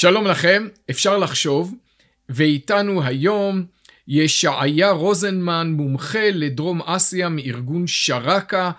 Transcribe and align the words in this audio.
שלום 0.00 0.26
לכם, 0.26 0.68
אפשר 0.90 1.18
לחשוב, 1.18 1.74
ואיתנו 2.28 3.02
היום 3.02 3.64
ישעיה 4.08 4.90
רוזנמן, 4.90 5.72
מומחה 5.76 6.30
לדרום 6.30 6.82
אסיה 6.82 7.28
מארגון 7.28 7.86
שרקה, 7.86 8.70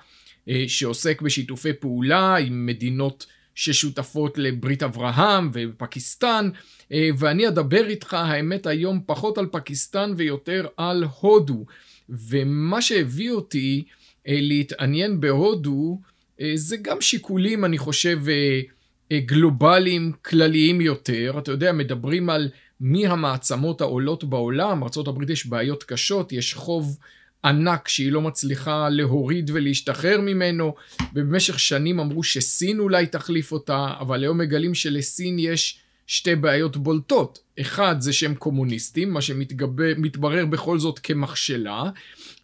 אה, 0.50 0.64
שעוסק 0.68 1.22
בשיתופי 1.22 1.74
פעולה 1.74 2.36
עם 2.36 2.66
מדינות 2.66 3.26
ששותפות 3.56 4.38
לברית 4.38 4.84
אברהם 4.84 5.52
ופקיסטן, 5.54 6.50
אה, 6.92 7.10
ואני 7.18 7.48
אדבר 7.48 7.88
איתך 7.88 8.14
האמת 8.14 8.68
היום 8.68 9.00
פחות 9.06 9.38
על 9.38 9.46
פקיסטן 9.52 10.14
ויותר 10.18 10.68
על 10.78 11.04
הודו. 11.20 11.66
ומה 12.10 12.82
שהביא 12.82 13.32
אותי 13.32 13.84
אה, 14.28 14.38
להתעניין 14.42 15.20
בהודו 15.20 16.02
זה 16.56 16.78
גם 16.78 17.02
שיקולים 17.02 17.66
אני 17.66 17.78
חושב 17.78 18.20
גלובליים 19.20 20.12
כלליים 20.22 20.82
יותר, 20.82 21.36
אתה 21.38 21.52
יודע, 21.52 21.72
מדברים 21.72 22.30
על 22.30 22.50
מי 22.82 23.08
המעצמות 23.08 23.82
העולות 23.82 24.24
בעולם, 24.24 24.84
ארה"ב 24.84 25.30
יש 25.30 25.46
בעיות 25.46 25.84
קשות, 25.84 26.32
יש 26.32 26.54
חוב 26.54 26.98
ענק 27.44 27.88
שהיא 27.88 28.12
לא 28.12 28.22
מצליחה 28.22 28.90
להוריד 28.90 29.50
ולהשתחרר 29.54 30.22
ממנו, 30.22 30.76
ובמשך 31.16 31.60
שנים 31.60 32.00
אמרו 32.00 32.24
שסין 32.24 32.80
אולי 32.80 33.08
תחליף 33.08 33.52
אותה, 33.52 33.94
אבל 34.00 34.24
היום 34.24 34.38
מגלים 34.38 34.76
שלסין 34.76 35.40
יש 35.40 35.80
שתי 36.08 36.36
בעיות 36.36 36.78
בולטות. 36.78 37.40
אחד 37.62 37.96
זה 38.00 38.14
שהם 38.14 38.36
קומוניסטים, 38.36 39.14
מה 39.14 39.22
שמתברר 39.22 40.46
בכל 40.46 40.80
זאת 40.80 41.00
כמכשלה, 41.00 41.84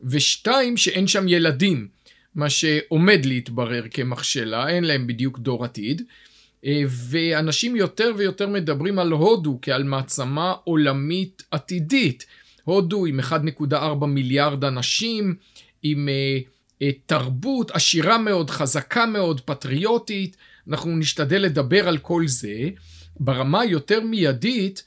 ושתיים 0.04 0.78
שאין 0.78 1.08
שם 1.08 1.28
ילדים, 1.28 1.88
מה 2.36 2.50
שעומד 2.50 3.26
להתברר 3.26 3.84
כמכשלה, 3.92 4.70
אין 4.70 4.84
להם 4.84 5.08
בדיוק 5.08 5.40
דור 5.40 5.66
עתיד. 5.66 6.02
אה, 6.68 6.82
ואנשים 6.88 7.76
יותר 7.76 8.12
ויותר 8.18 8.48
מדברים 8.48 9.00
על 9.00 9.12
הודו 9.12 9.60
כעל 9.62 9.84
מעצמה 9.84 10.54
עולמית 10.64 11.44
עתידית. 11.52 12.26
הודו 12.64 13.06
עם 13.06 13.20
1.4 13.20 14.06
מיליארד 14.06 14.64
אנשים, 14.64 15.36
עם 15.84 16.10
uh, 16.10 16.48
uh, 16.84 16.86
תרבות 17.06 17.72
עשירה 17.72 18.18
מאוד, 18.18 18.50
חזקה 18.50 19.06
מאוד, 19.06 19.42
פטריוטית. 19.42 20.38
אנחנו 20.70 20.98
נשתדל 20.98 21.42
לדבר 21.42 21.88
על 21.88 21.98
כל 21.98 22.28
זה. 22.28 22.70
ברמה 23.20 23.66
יותר 23.66 24.00
מיידית, 24.02 24.84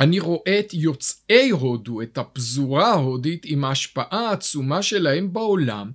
אני 0.00 0.20
רואה 0.20 0.58
את 0.58 0.74
יוצאי 0.74 1.50
הודו, 1.50 2.02
את 2.02 2.18
הפזורה 2.18 2.90
ההודית, 2.90 3.42
עם 3.46 3.64
ההשפעה 3.64 4.28
העצומה 4.28 4.82
שלהם 4.82 5.32
בעולם, 5.32 5.90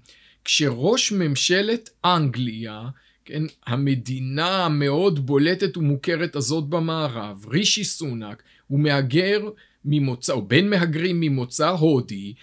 כשראש 0.45 1.11
ממשלת 1.11 1.89
אנגליה, 2.05 2.81
כן, 3.25 3.43
המדינה 3.67 4.65
המאוד 4.65 5.25
בולטת 5.25 5.77
ומוכרת 5.77 6.35
הזאת 6.35 6.63
במערב, 6.63 7.45
רישי 7.47 7.83
סונאק, 7.83 8.43
הוא 8.67 8.79
מהגר 8.79 9.49
ממוצא, 9.85 10.33
או 10.33 10.47
בן 10.47 10.69
מהגרים 10.69 11.19
ממוצא 11.19 11.69
הודי, 11.69 12.33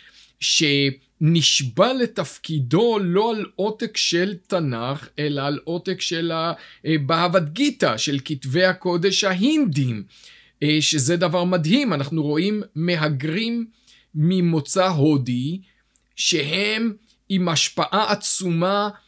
שנשבע 0.40 1.92
לתפקידו 1.94 2.98
לא 2.98 3.30
על 3.30 3.46
עותק 3.56 3.96
של 3.96 4.34
תנ"ך, 4.46 5.08
אלא 5.18 5.42
על 5.42 5.58
עותק 5.64 6.00
של 6.00 6.32
הבהבד 6.84 7.52
גיתא, 7.52 7.96
של 7.96 8.18
כתבי 8.24 8.64
הקודש 8.64 9.24
ההינדים, 9.24 10.02
אה, 10.62 10.76
שזה 10.80 11.16
דבר 11.16 11.44
מדהים, 11.44 11.92
אנחנו 11.92 12.22
רואים 12.22 12.62
מהגרים 12.74 13.66
ממוצא 14.14 14.88
הודי, 14.88 15.60
שהם 16.16 16.92
עם 17.28 17.48
השפעה 17.48 18.12
עצומה 18.12 18.88
אה, 18.94 19.07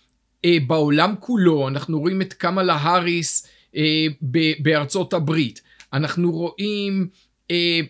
בעולם 0.67 1.15
כולו, 1.21 1.69
אנחנו 1.69 2.01
רואים 2.01 2.23
את 2.23 2.33
קמאלה 2.33 2.75
האריס 2.75 3.47
אה, 3.77 4.07
בארצות 4.59 5.13
הברית, 5.13 5.61
אנחנו 5.93 6.33
רואים 6.33 7.09
אה, 7.51 7.81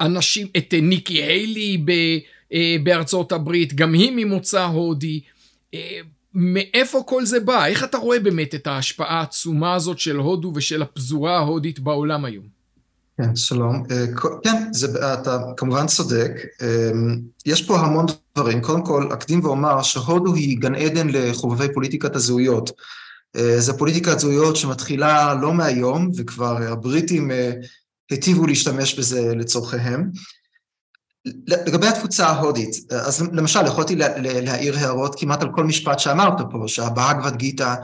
אנשים, 0.00 0.46
את 0.56 0.74
אה, 0.74 0.80
ניקי 0.80 1.22
היילי 1.22 1.78
ב, 1.84 1.90
אה, 2.52 2.76
בארצות 2.82 3.32
הברית, 3.32 3.74
גם 3.74 3.92
היא 3.92 4.12
ממוצא 4.16 4.64
הודי. 4.64 5.20
אה, 5.74 6.00
מאיפה 6.34 7.02
כל 7.06 7.24
זה 7.24 7.40
בא? 7.40 7.66
איך 7.66 7.84
אתה 7.84 7.98
רואה 7.98 8.20
באמת 8.20 8.54
את 8.54 8.66
ההשפעה 8.66 9.18
העצומה 9.18 9.74
הזאת 9.74 9.98
של 9.98 10.16
הודו 10.16 10.52
ושל 10.54 10.82
הפזורה 10.82 11.36
ההודית 11.36 11.78
בעולם 11.78 12.24
היום? 12.24 12.57
כן, 13.18 13.36
שלום. 13.36 13.82
אה, 13.90 14.04
כן, 14.44 14.72
זה, 14.72 15.14
אתה 15.14 15.38
כמובן 15.56 15.86
צודק. 15.86 16.30
אה, 16.62 16.90
יש 17.46 17.62
פה 17.62 17.78
המון 17.78 18.06
דברים. 18.36 18.60
קודם 18.60 18.86
כל, 18.86 19.08
אקדים 19.12 19.44
ואומר 19.44 19.82
שהודו 19.82 20.34
היא 20.34 20.58
גן 20.58 20.74
עדן 20.74 21.08
לחובבי 21.10 21.74
פוליטיקת 21.74 22.16
הזהויות. 22.16 22.70
אה, 23.36 23.60
זו 23.60 23.78
פוליטיקת 23.78 24.18
זהויות 24.18 24.56
שמתחילה 24.56 25.34
לא 25.34 25.54
מהיום, 25.54 26.10
וכבר 26.16 26.62
הבריטים 26.62 27.30
היטיבו 28.10 28.46
להשתמש 28.46 28.98
בזה 28.98 29.34
לצורכיהם. 29.34 30.10
לגבי 31.46 31.86
התפוצה 31.86 32.26
ההודית, 32.26 32.92
אז 32.92 33.22
למשל 33.32 33.66
יכולתי 33.66 33.96
להעיר 33.96 34.78
הערות 34.78 35.20
כמעט 35.20 35.42
על 35.42 35.48
כל 35.54 35.64
משפט 35.64 35.98
שאמרת 35.98 36.40
פה, 36.50 36.64
שהבהגבד 36.66 37.36
גיתא 37.36 37.74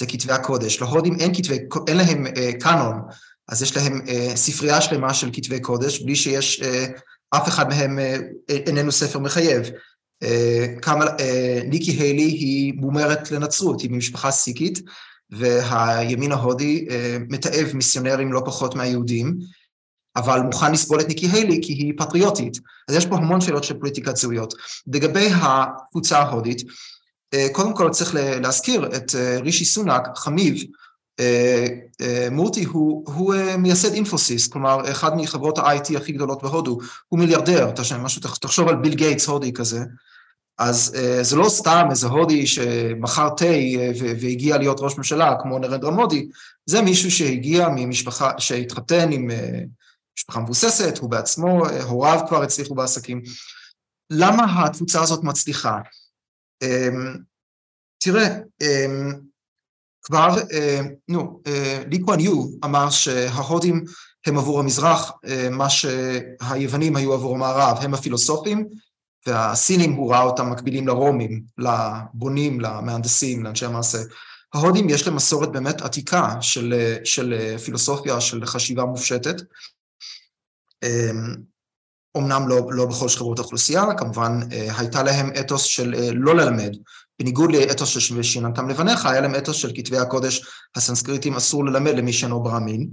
זה 0.00 0.06
כתבי 0.06 0.32
הקודש. 0.32 0.80
להודים 0.80 1.16
אין 1.20 1.34
כתבי, 1.34 1.58
אין 1.88 1.96
להם 1.96 2.26
קאנון. 2.60 3.00
אז 3.48 3.62
יש 3.62 3.76
להם 3.76 4.00
אה, 4.08 4.32
ספרייה 4.36 4.80
שלמה 4.80 5.14
של 5.14 5.30
כתבי 5.32 5.60
קודש, 5.60 6.00
בלי 6.00 6.16
שיש, 6.16 6.62
אה, 6.62 6.86
אף 7.30 7.48
אחד 7.48 7.68
מהם 7.68 7.98
אה, 7.98 8.16
איננו 8.48 8.92
ספר 8.92 9.18
מחייב. 9.18 9.70
אה, 10.22 10.66
כמה, 10.82 11.04
אה, 11.20 11.60
ניקי 11.64 11.90
היילי 11.90 12.22
היא 12.22 12.72
מומרת 12.76 13.30
לנצרות, 13.30 13.80
היא 13.80 13.90
ממשפחה 13.90 14.30
סיקית, 14.30 14.78
והימין 15.30 16.32
ההודי 16.32 16.86
אה, 16.90 17.16
מתעב 17.28 17.70
מיסיונרים 17.74 18.32
לא 18.32 18.42
פחות 18.44 18.74
מהיהודים, 18.74 19.38
אבל 20.16 20.40
מוכן 20.40 20.72
לסבול 20.72 21.00
את 21.00 21.08
ניקי 21.08 21.26
היילי 21.26 21.60
כי 21.62 21.72
היא 21.72 21.92
פטריוטית. 21.96 22.58
אז 22.88 22.94
יש 22.94 23.06
פה 23.06 23.16
המון 23.16 23.40
שאלות 23.40 23.64
של 23.64 23.78
פוליטיקת 23.78 24.16
זהויות. 24.16 24.54
לגבי 24.86 25.28
הקבוצה 25.32 26.18
ההודית, 26.18 26.62
אה, 27.34 27.46
קודם 27.52 27.76
כל 27.76 27.90
צריך 27.90 28.14
להזכיר 28.14 28.96
את 28.96 29.14
אה, 29.14 29.38
רישי 29.40 29.64
סונאק, 29.64 30.08
חמיו, 30.16 30.64
מורטי 32.30 32.64
הוא, 32.64 33.04
הוא 33.06 33.34
אה, 33.34 33.56
מייסד 33.56 33.92
אינפוסיס, 33.92 34.48
כלומר 34.48 34.90
אחד 34.90 35.16
מחברות 35.16 35.58
ה-IT 35.58 35.96
הכי 35.96 36.12
גדולות 36.12 36.42
בהודו, 36.42 36.78
הוא 37.08 37.20
מיליארדר, 37.20 37.70
משהו, 37.98 38.20
תחשוב 38.40 38.68
על 38.68 38.76
ביל 38.76 38.94
גייטס 38.94 39.26
הודי 39.26 39.52
כזה, 39.52 39.80
אז 40.58 40.96
זה 41.22 41.36
לא 41.36 41.48
סתם 41.48 41.86
איזה 41.90 42.06
הודי 42.06 42.46
שמכר 42.46 43.28
תה 43.36 43.44
והגיע 43.98 44.58
להיות 44.58 44.80
ראש 44.80 44.96
ממשלה 44.96 45.34
כמו 45.42 45.58
נרנדרה 45.58 45.90
מודי, 45.90 46.28
זה 46.66 46.82
מישהו 46.82 47.10
שהגיע 47.10 47.68
ממשפחה, 47.76 48.30
שהתחתן 48.38 49.12
עם 49.12 49.30
משפחה 50.18 50.40
מבוססת, 50.40 50.98
הוא 50.98 51.10
בעצמו, 51.10 51.66
הוריו 51.68 52.20
כבר 52.28 52.42
הצליחו 52.42 52.74
בעסקים. 52.74 53.22
למה 54.10 54.64
התפוצה 54.64 55.02
הזאת 55.02 55.24
מצליחה? 55.24 55.78
תראה, 57.98 58.38
כבר, 60.02 60.28
אה, 60.52 60.80
נו, 61.08 61.40
אה, 61.46 61.82
לי 61.90 61.98
קואן 61.98 62.20
יו 62.20 62.44
אמר 62.64 62.90
שההודים 62.90 63.84
הם 64.26 64.38
עבור 64.38 64.60
המזרח 64.60 65.12
אה, 65.26 65.48
מה 65.50 65.66
שהיוונים 65.70 66.96
היו 66.96 67.12
עבור 67.12 67.34
המערב, 67.34 67.78
הם 67.80 67.94
הפילוסופים, 67.94 68.68
והסינים 69.26 69.92
הוא 69.92 70.12
ראה 70.12 70.22
אותם 70.22 70.50
מקבילים 70.50 70.88
לרומים, 70.88 71.42
לבונים, 71.58 72.60
למהנדסים, 72.60 73.44
לאנשי 73.44 73.66
המעשה. 73.66 73.98
ההודים 74.54 74.88
יש 74.88 75.06
להם 75.06 75.16
מסורת 75.16 75.52
באמת 75.52 75.80
עתיקה 75.80 76.40
של, 76.40 76.74
של 77.04 77.58
פילוסופיה, 77.64 78.20
של 78.20 78.46
חשיבה 78.46 78.84
מופשטת. 78.84 79.36
אמנם 82.16 82.48
לא, 82.48 82.66
לא 82.70 82.86
בכל 82.86 83.08
שכבות 83.08 83.38
האוכלוסייה, 83.38 83.84
כמובן 83.98 84.40
הייתה 84.78 85.02
להם 85.02 85.30
אתוס 85.40 85.62
של 85.62 85.94
לא 86.14 86.34
ללמד, 86.34 86.76
בניגוד 87.22 87.52
לאתוס 87.52 87.88
של 87.88 88.22
שיננתם 88.22 88.68
לבניך, 88.68 89.06
היה 89.06 89.20
להם 89.20 89.34
אתוס 89.34 89.56
של 89.56 89.72
כתבי 89.74 89.98
הקודש 89.98 90.44
הסנסקריטים 90.76 91.36
אסור 91.36 91.64
ללמד 91.64 91.94
למי 91.94 92.12
שאינו 92.12 92.42
ברמין. 92.42 92.88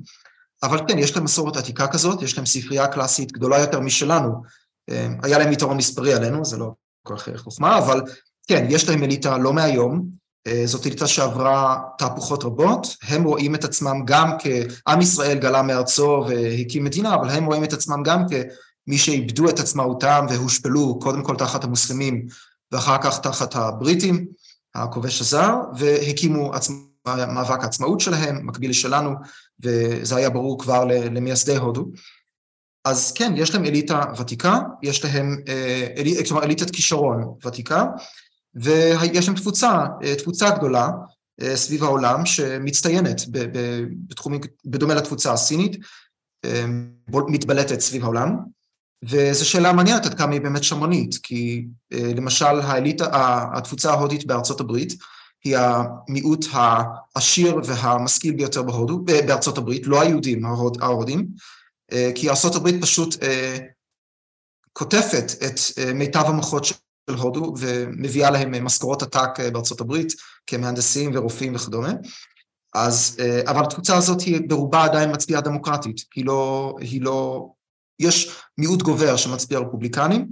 אבל 0.63 0.79
כן, 0.87 0.99
יש 0.99 1.15
להם 1.15 1.23
מסורת 1.23 1.57
עתיקה 1.57 1.87
כזאת, 1.87 2.21
יש 2.21 2.37
להם 2.37 2.45
ספרייה 2.45 2.87
קלאסית 2.87 3.31
גדולה 3.31 3.59
יותר 3.59 3.79
משלנו. 3.79 4.41
אה, 4.89 5.07
היה 5.23 5.37
להם 5.37 5.51
יתרון 5.51 5.77
מספרי 5.77 6.13
עלינו, 6.13 6.45
זה 6.45 6.57
לא 6.57 6.71
כל 7.03 7.17
כך 7.17 7.29
חוכמה, 7.35 7.77
אבל 7.77 8.01
כן, 8.47 8.65
יש 8.69 8.89
להם 8.89 9.03
אליטה 9.03 9.37
לא 9.37 9.53
מהיום, 9.53 10.05
אה, 10.47 10.61
זאת 10.65 10.87
אליטה 10.87 11.07
שעברה 11.07 11.77
תהפוכות 11.97 12.43
רבות, 12.43 12.87
הם 13.03 13.23
רואים 13.23 13.55
את 13.55 13.63
עצמם 13.63 14.01
גם 14.05 14.31
כעם 14.39 15.01
ישראל 15.01 15.37
גלה 15.37 15.61
מארצו 15.61 16.25
והקים 16.27 16.83
מדינה, 16.83 17.15
אבל 17.15 17.29
הם 17.29 17.45
רואים 17.45 17.63
את 17.63 17.73
עצמם 17.73 18.03
גם 18.03 18.23
כמי 18.27 18.97
שאיבדו 18.97 19.49
את 19.49 19.59
עצמאותם 19.59 20.25
והושפלו 20.29 20.99
קודם 20.99 21.23
כל 21.23 21.35
תחת 21.35 21.63
המוסלמים 21.63 22.27
ואחר 22.71 22.97
כך 23.03 23.19
תחת 23.19 23.55
הבריטים, 23.55 24.27
הכובש 24.75 25.21
הזר, 25.21 25.55
והקימו 25.77 26.53
עצמא, 26.53 26.77
מאבק 27.07 27.63
העצמאות 27.63 27.99
שלהם, 27.99 28.47
מקביל 28.47 28.69
לשלנו, 28.69 29.15
וזה 29.63 30.15
היה 30.15 30.29
ברור 30.29 30.59
כבר 30.59 30.85
למייסדי 30.85 31.57
הודו. 31.57 31.85
אז 32.85 33.11
כן, 33.11 33.33
יש 33.35 33.53
להם 33.53 33.65
אליטה 33.65 34.03
ותיקה, 34.17 34.59
יש 34.83 35.05
להם, 35.05 35.37
אה, 35.47 35.87
אל, 35.97 36.25
כלומר 36.27 36.43
אליטת 36.43 36.69
כישרון 36.69 37.35
ותיקה, 37.45 37.85
ויש 38.55 39.27
להם 39.27 39.37
תפוצה, 39.37 39.85
אה, 40.03 40.15
תפוצה 40.15 40.49
גדולה, 40.49 40.89
סביב 41.55 41.83
העולם 41.83 42.25
שמצטיינת 42.25 43.21
בתחומים, 43.31 44.41
בדומה 44.65 44.93
לתפוצה 44.93 45.33
הסינית, 45.33 45.77
מתבלטת 47.07 47.79
סביב 47.79 48.03
העולם, 48.03 48.37
וזו 49.03 49.49
שאלה 49.49 49.73
מעניינת 49.73 50.05
עד 50.05 50.13
כמה 50.13 50.33
היא 50.33 50.41
באמת 50.41 50.63
שמרנית, 50.63 51.15
כי 51.23 51.65
למשל 51.91 52.45
האליטה, 52.45 53.07
התפוצה 53.53 53.91
ההודית 53.91 54.27
בארצות 54.27 54.59
הברית, 54.59 54.93
היא 55.43 55.57
המיעוט 55.57 56.45
העשיר 56.51 57.55
והמשכיל 57.65 58.35
ביותר 58.35 58.63
בהודו, 58.63 58.99
בארצות 59.05 59.57
הברית, 59.57 59.87
לא 59.87 60.01
היהודים, 60.01 60.45
ההודים, 60.81 61.27
כי 62.15 62.29
ארצות 62.29 62.55
הברית 62.55 62.81
פשוט 62.81 63.15
קוטפת 64.73 65.31
את 65.45 65.59
מיטב 65.95 66.23
המוחות 66.25 66.65
של 66.65 66.75
הודו 67.17 67.53
ומביאה 67.59 68.29
להם 68.31 68.65
משכורות 68.65 69.01
עתק 69.01 69.39
בארצות 69.53 69.81
הברית 69.81 70.13
כמהנדסים 70.47 71.11
ורופאים 71.13 71.55
וכדומה. 71.55 71.91
אז, 72.73 73.17
אבל 73.47 73.63
התפוצה 73.63 73.97
הזאת 73.97 74.21
היא 74.21 74.41
ברובה 74.47 74.83
עדיין 74.83 75.11
מצביעה 75.13 75.41
דמוקרטית, 75.41 76.01
היא 76.15 76.25
לא, 76.25 76.75
היא 76.79 77.01
לא, 77.01 77.49
יש 77.99 78.35
מיעוט 78.57 78.81
גובר 78.81 79.15
שמצביע 79.17 79.59
רפובליקנים, 79.59 80.27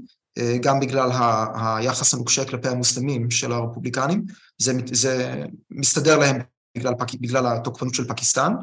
גם 0.62 0.80
בגלל 0.80 1.10
היחס 1.56 2.14
הנוקשה 2.14 2.46
כלפי 2.46 2.68
המוסלמים 2.68 3.32
של 3.32 3.52
הרפובליקנים, 3.52 4.26
זה, 4.58 4.74
זה 4.92 5.44
מסתדר 5.72 6.18
להם 6.18 6.42
בגלל, 6.78 6.94
בגלל 7.22 7.48
התוקפנות 7.48 7.94
של 7.94 8.08
פקיסטן, 8.08 8.54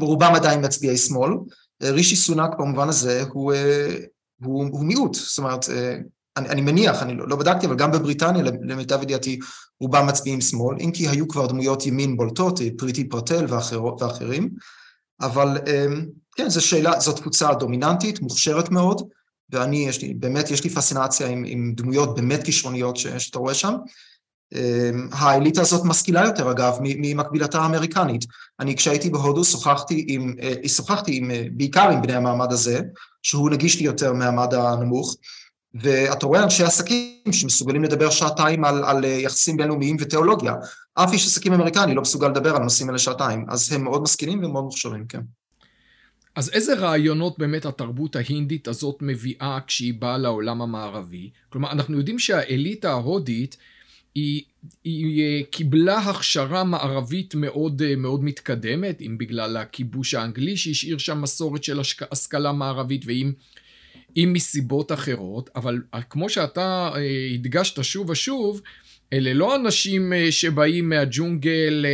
רובם 0.00 0.32
עדיין 0.34 0.64
מצביעי 0.64 0.96
שמאל. 0.96 1.32
רישי 1.82 2.16
סונאק 2.16 2.50
במובן 2.58 2.88
הזה 2.88 3.24
הוא, 3.32 3.52
הוא, 4.44 4.64
הוא 4.72 4.84
מיעוט, 4.84 5.14
זאת 5.14 5.38
אומרת, 5.38 5.68
אני, 6.36 6.48
אני 6.48 6.60
מניח, 6.60 7.02
אני 7.02 7.14
לא, 7.14 7.28
לא 7.28 7.36
בדקתי, 7.36 7.66
אבל 7.66 7.76
גם 7.76 7.92
בבריטניה, 7.92 8.42
למיטב 8.42 9.02
ידיעתי, 9.02 9.38
רובם 9.80 10.06
מצביעים 10.06 10.40
שמאל, 10.40 10.76
אם 10.80 10.90
כי 10.94 11.08
היו 11.08 11.28
כבר 11.28 11.46
דמויות 11.46 11.86
ימין 11.86 12.16
בולטות, 12.16 12.60
פריטי 12.78 13.08
פרטל 13.08 13.46
ואחר, 13.48 13.84
ואחרים, 13.84 14.50
אבל 15.20 15.58
כן, 16.40 16.48
זו 16.48 16.60
שאלה, 16.66 17.00
זו 17.00 17.12
תפוצה 17.12 17.54
דומיננטית, 17.54 18.20
מוכשרת 18.20 18.70
מאוד, 18.70 19.08
ואני, 19.50 19.88
יש 19.88 20.02
לי, 20.02 20.14
באמת, 20.14 20.50
יש 20.50 20.64
לי 20.64 20.70
פסינציה 20.70 21.26
עם, 21.26 21.44
עם 21.46 21.72
דמויות 21.76 22.14
באמת 22.14 22.42
כישרוניות 22.42 22.96
שאתה 22.96 23.38
רואה 23.38 23.54
שם. 23.54 23.74
האליטה 25.12 25.60
הזאת 25.60 25.84
משכילה 25.84 26.24
יותר, 26.24 26.50
אגב, 26.50 26.76
ממקבילתה 26.80 27.60
האמריקנית. 27.60 28.24
אני, 28.60 28.76
כשהייתי 28.76 29.10
בהודו, 29.10 29.44
שוחחתי 29.44 30.04
עם, 30.08 30.34
שוחחתי 30.66 31.16
עם, 31.16 31.30
בעיקר 31.52 31.90
עם 31.90 32.02
בני 32.02 32.14
המעמד 32.14 32.52
הזה, 32.52 32.80
שהוא 33.22 33.50
נגיש 33.50 33.80
לי 33.80 33.86
יותר 33.86 34.12
מהמעמד 34.12 34.54
הנמוך, 34.54 35.16
ואתה 35.74 36.26
רואה 36.26 36.42
אנשי 36.42 36.64
עסקים 36.64 37.32
שמסוגלים 37.32 37.84
לדבר 37.84 38.10
שעתיים 38.10 38.64
על, 38.64 38.84
על 38.84 39.04
יחסים 39.04 39.56
בינלאומיים 39.56 39.96
ותיאולוגיה. 40.00 40.54
אף 40.94 41.12
איש 41.12 41.26
עסקים 41.26 41.52
אמריקני 41.52 41.94
לא 41.94 42.02
מסוגל 42.02 42.28
לדבר 42.28 42.56
על 42.56 42.62
נושאים 42.62 42.88
האלה 42.88 42.98
שעתיים, 42.98 43.46
אז 43.48 43.72
הם 43.72 43.84
מאוד 43.84 44.02
משכילים 44.02 44.44
ומאוד 44.44 44.64
מוכשרים, 44.64 45.06
כן. 45.06 45.20
אז 46.34 46.50
איזה 46.50 46.74
רעיונות 46.74 47.38
באמת 47.38 47.64
התרבות 47.64 48.16
ההינדית 48.16 48.68
הזאת 48.68 48.96
מביאה 49.00 49.58
כשהיא 49.66 49.94
באה 49.94 50.18
לעולם 50.18 50.62
המערבי? 50.62 51.30
כלומר, 51.48 51.70
אנחנו 51.72 51.98
יודעים 51.98 52.18
שהאליטה 52.18 52.90
ההודית 52.90 53.56
היא, 54.14 54.42
היא 54.84 55.44
קיבלה 55.50 55.98
הכשרה 55.98 56.64
מערבית 56.64 57.34
מאוד, 57.34 57.82
מאוד 57.96 58.24
מתקדמת, 58.24 59.00
אם 59.00 59.18
בגלל 59.18 59.56
הכיבוש 59.56 60.14
האנגלי 60.14 60.56
שהשאיר 60.56 60.98
שם 60.98 61.22
מסורת 61.22 61.64
של 61.64 61.80
השכלה 62.10 62.52
מערבית, 62.52 63.02
ואם 63.06 63.32
אם 64.16 64.30
מסיבות 64.32 64.92
אחרות, 64.92 65.50
אבל 65.56 65.78
כמו 66.10 66.28
שאתה 66.28 66.90
אה, 66.94 67.28
הדגשת 67.34 67.84
שוב 67.84 68.10
ושוב, 68.10 68.60
אלה 69.12 69.34
לא 69.34 69.56
אנשים 69.56 70.12
אה, 70.12 70.32
שבאים 70.32 70.88
מהג'ונגל 70.88 71.86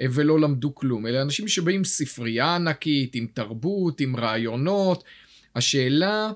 אה, 0.00 0.06
ולא 0.10 0.40
למדו 0.40 0.74
כלום, 0.74 1.06
אלה 1.06 1.22
אנשים 1.22 1.48
שבאים 1.48 1.84
ספרייה 1.84 2.54
ענקית, 2.54 3.14
עם 3.14 3.26
תרבות, 3.34 4.00
עם 4.00 4.16
רעיונות. 4.16 5.04
השאלה, 5.56 6.30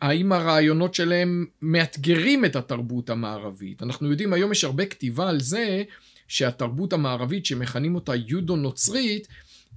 האם 0.00 0.32
הרעיונות 0.32 0.94
שלהם 0.94 1.46
מאתגרים 1.62 2.44
את 2.44 2.56
התרבות 2.56 3.10
המערבית. 3.10 3.82
אנחנו 3.82 4.10
יודעים, 4.10 4.32
היום 4.32 4.52
יש 4.52 4.64
הרבה 4.64 4.86
כתיבה 4.86 5.28
על 5.28 5.40
זה 5.40 5.82
שהתרבות 6.28 6.92
המערבית, 6.92 7.46
שמכנים 7.46 7.94
אותה 7.94 8.14
יודו-נוצרית, 8.14 9.28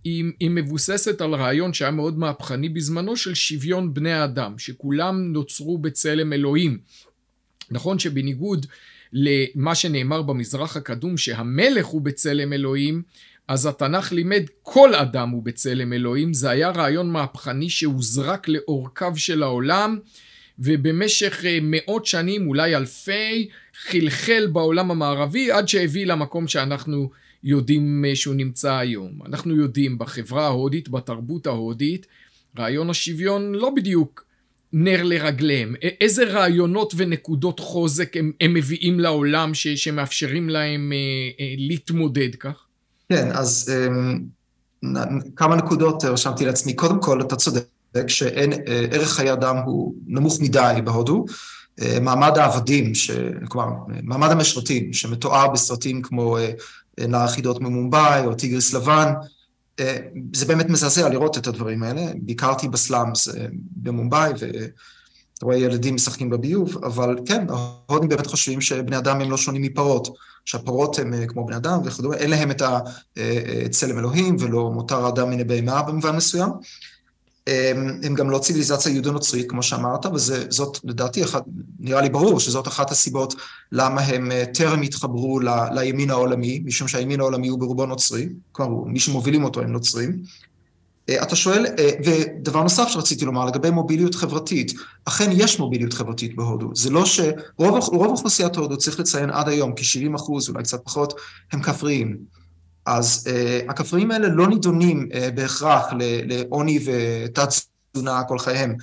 היא, 0.04 0.24
היא 0.39 0.50
מבוססת 0.50 1.22
על 1.22 1.36
רעיון 1.36 1.74
שהיה 1.74 1.92
מאוד 1.92 2.18
מהפכני 2.18 2.69
בזמנו 2.69 3.16
של 3.16 3.33
שוויון 3.33 3.94
בני 3.94 4.12
האדם, 4.12 4.60
שכולם 4.60 5.33
נוצרו 5.33 5.77
בצלם 5.77 6.33
אלוהים. 6.33 6.77
נכון 7.72 8.00
שבניגוד 8.00 8.66
למה 9.15 9.75
שנאמר 9.75 10.21
במזרח 10.21 10.77
הקדום 10.77 11.17
שהמלך 11.17 11.85
הוא 11.85 12.01
בצלם 12.01 12.53
אלוהים, 12.53 13.01
אז 13.47 13.65
התנ"ך 13.65 14.12
לימד 14.12 14.44
כל 14.63 14.95
אדם 14.95 15.29
הוא 15.29 15.44
בצלם 15.44 15.94
אלוהים, 15.94 16.33
זה 16.33 16.50
היה 16.50 16.69
רעיון 16.69 17.12
מהפכני 17.12 17.69
שהוזרק 17.69 18.47
לאורכיו 18.47 19.13
של 19.15 19.44
העולם, 19.44 20.00
ובמשך 20.59 21.45
אה, 21.45 21.59
מאות 21.62 22.06
שנים, 22.06 22.47
אולי 22.47 22.75
אלפי, 22.75 23.47
חלחל 23.77 24.47
בעולם 24.53 24.91
המערבי 24.91 25.51
עד 25.51 25.67
שהביא 25.67 26.06
למקום 26.06 26.47
שאנחנו 26.47 27.09
יודעים 27.44 28.06
אה, 28.07 28.15
שהוא 28.15 28.35
נמצא 28.35 28.73
היום. 28.73 29.19
אנחנו 29.25 29.56
יודעים 29.56 29.97
בחברה 29.97 30.45
ההודית, 30.45 30.89
בתרבות 30.89 31.47
ההודית, 31.47 32.07
רעיון 32.57 32.89
השוויון 32.89 33.56
לא 33.56 33.69
בדיוק 33.75 34.25
נר 34.77 35.04
לרגליהם. 35.04 35.75
איזה 36.01 36.24
רעיונות 36.24 36.94
ונקודות 36.98 37.60
חוזק 37.60 38.18
הם, 38.18 38.31
הם 38.42 38.54
מביאים 38.54 39.00
לעולם 39.00 39.54
ש, 39.54 39.68
שמאפשרים 39.68 40.50
להם 40.50 40.92
אה, 40.94 40.98
אה, 41.39 41.54
להתמודד 41.57 42.36
כך? 42.36 42.66
כן, 43.10 43.30
אז 43.33 43.74
אה, 43.74 43.88
כמה 45.36 45.56
נקודות 45.56 46.04
רשמתי 46.04 46.45
לעצמי. 46.45 46.74
קודם 46.74 47.01
כל, 47.01 47.22
אתה 47.22 47.36
צודק 47.36 47.63
שאין, 48.07 48.54
אה, 48.54 49.06
חיי 49.06 49.33
אדם 49.33 49.57
הוא 49.66 49.94
נמוך 50.07 50.42
מדי 50.42 50.80
בהודו. 50.83 51.25
אה, 51.81 51.98
מעמד 52.01 52.38
העבדים, 52.38 52.95
ש... 52.95 53.12
כלומר, 53.48 53.68
מעמד 54.04 54.31
המשרתים, 54.31 54.94
שמתואר 54.94 55.48
בסרטים 55.48 56.01
כמו 56.01 56.38
אה, 56.38 56.51
נער 57.07 57.27
חידות 57.27 57.62
ממומבאי 57.62 58.25
או 58.25 58.33
טיגריס 58.33 58.74
לבן, 58.74 59.13
זה 60.33 60.45
באמת 60.45 60.69
מזעזע 60.69 61.10
לראות 61.10 61.38
את 61.38 61.48
הדברים 61.48 61.83
האלה. 61.83 62.01
ביקרתי 62.22 62.68
בסלאמס 62.68 63.27
אה, 63.27 63.45
במומבאי, 63.75 64.31
ואתה 64.31 65.45
רואה 65.45 65.57
ילדים 65.57 65.95
משחקים 65.95 66.30
בביוב, 66.30 66.83
אבל 66.86 67.16
כן, 67.25 67.45
ההודים 67.50 68.10
באמת 68.10 68.27
חושבים 68.27 68.62
שבני 68.62 68.98
אדם 68.98 69.22
הם 69.22 69.31
לא 69.31 69.38
שונים 69.38 69.62
מפרות, 69.62 70.18
שהפרות 70.45 71.00
הם 71.00 71.13
אה, 71.13 71.27
כמו 71.27 71.45
בני 71.45 71.56
אדם 71.56 71.80
וכדומה, 71.86 72.16
אין 72.16 72.30
להם 72.30 72.51
את 72.51 72.62
הצלם 73.65 74.00
אלוהים 74.00 74.36
ולא 74.39 74.72
מותר 74.72 75.05
האדם 75.05 75.29
מן 75.29 75.39
הבהמה 75.39 75.82
במובן 75.82 76.15
מסוים. 76.15 76.50
הם 78.03 78.15
גם 78.15 78.29
לא 78.29 78.39
ציוויליזציה 78.39 78.91
יהודו-נוצרית, 78.91 79.49
כמו 79.49 79.63
שאמרת, 79.63 80.05
וזאת 80.05 80.79
לדעתי, 80.83 81.23
אחד, 81.23 81.41
נראה 81.79 82.01
לי 82.01 82.09
ברור 82.09 82.39
שזאת 82.39 82.67
אחת 82.67 82.91
הסיבות 82.91 83.35
למה 83.71 84.01
הם 84.01 84.31
אה, 84.31 84.43
טרם 84.53 84.81
התחברו 84.81 85.39
ל, 85.39 85.49
לימין 85.71 86.09
העולמי, 86.09 86.61
משום 86.65 86.87
שהימין 86.87 87.19
העולמי 87.19 87.47
הוא 87.47 87.59
ברובו 87.59 87.85
נוצרי, 87.85 88.29
כלומר, 88.51 88.83
מי 88.85 88.99
שמובילים 88.99 89.43
אותו 89.43 89.61
הם 89.61 89.71
נוצרים. 89.71 90.19
אה, 91.09 91.23
אתה 91.23 91.35
שואל, 91.35 91.65
אה, 91.79 91.89
ודבר 92.05 92.63
נוסף 92.63 92.87
שרציתי 92.87 93.25
לומר, 93.25 93.45
לגבי 93.45 93.69
מוביליות 93.69 94.15
חברתית, 94.15 94.73
אכן 95.05 95.29
יש 95.33 95.59
מוביליות 95.59 95.93
חברתית 95.93 96.35
בהודו. 96.35 96.69
זה 96.75 96.89
לא 96.89 97.05
שרוב 97.05 97.77
אוכלוסיית 97.91 98.55
הודו, 98.55 98.77
צריך 98.77 98.99
לציין 98.99 99.29
עד 99.29 99.49
היום, 99.49 99.73
כ-70 99.75 100.15
אחוז, 100.15 100.49
אולי 100.49 100.63
קצת 100.63 100.85
פחות, 100.85 101.13
הם 101.51 101.61
כפריים. 101.61 102.17
אז 102.86 103.27
uh, 103.27 103.72
הכפריים 103.72 104.12
האלה 104.12 104.27
לא 104.27 104.48
נידונים 104.48 105.10
uh, 105.12 105.32
בהכרח 105.36 105.86
לעוני 106.00 106.80
ותת 106.86 107.50
תזונה 107.94 108.24
כל 108.24 108.39
חייהם. 108.39 108.75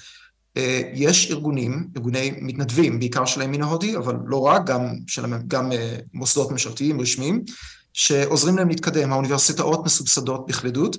Uh, 0.58 0.60
יש 0.94 1.30
ארגונים, 1.30 1.88
ארגוני 1.96 2.32
מתנדבים, 2.40 2.98
בעיקר 2.98 3.24
של 3.24 3.40
הימין 3.40 3.62
ההודי, 3.62 3.96
אבל 3.96 4.16
לא 4.26 4.40
רק, 4.40 4.64
גם, 4.66 4.94
של, 5.06 5.22
גם 5.48 5.72
מוסדות 6.14 6.50
ממשלתיים 6.50 7.00
רשמיים, 7.00 7.44
שעוזרים 7.92 8.56
להם 8.56 8.68
להתקדם. 8.68 9.12
האוניברסיטאות 9.12 9.84
מסובסדות 9.84 10.46
בכבדות, 10.46 10.96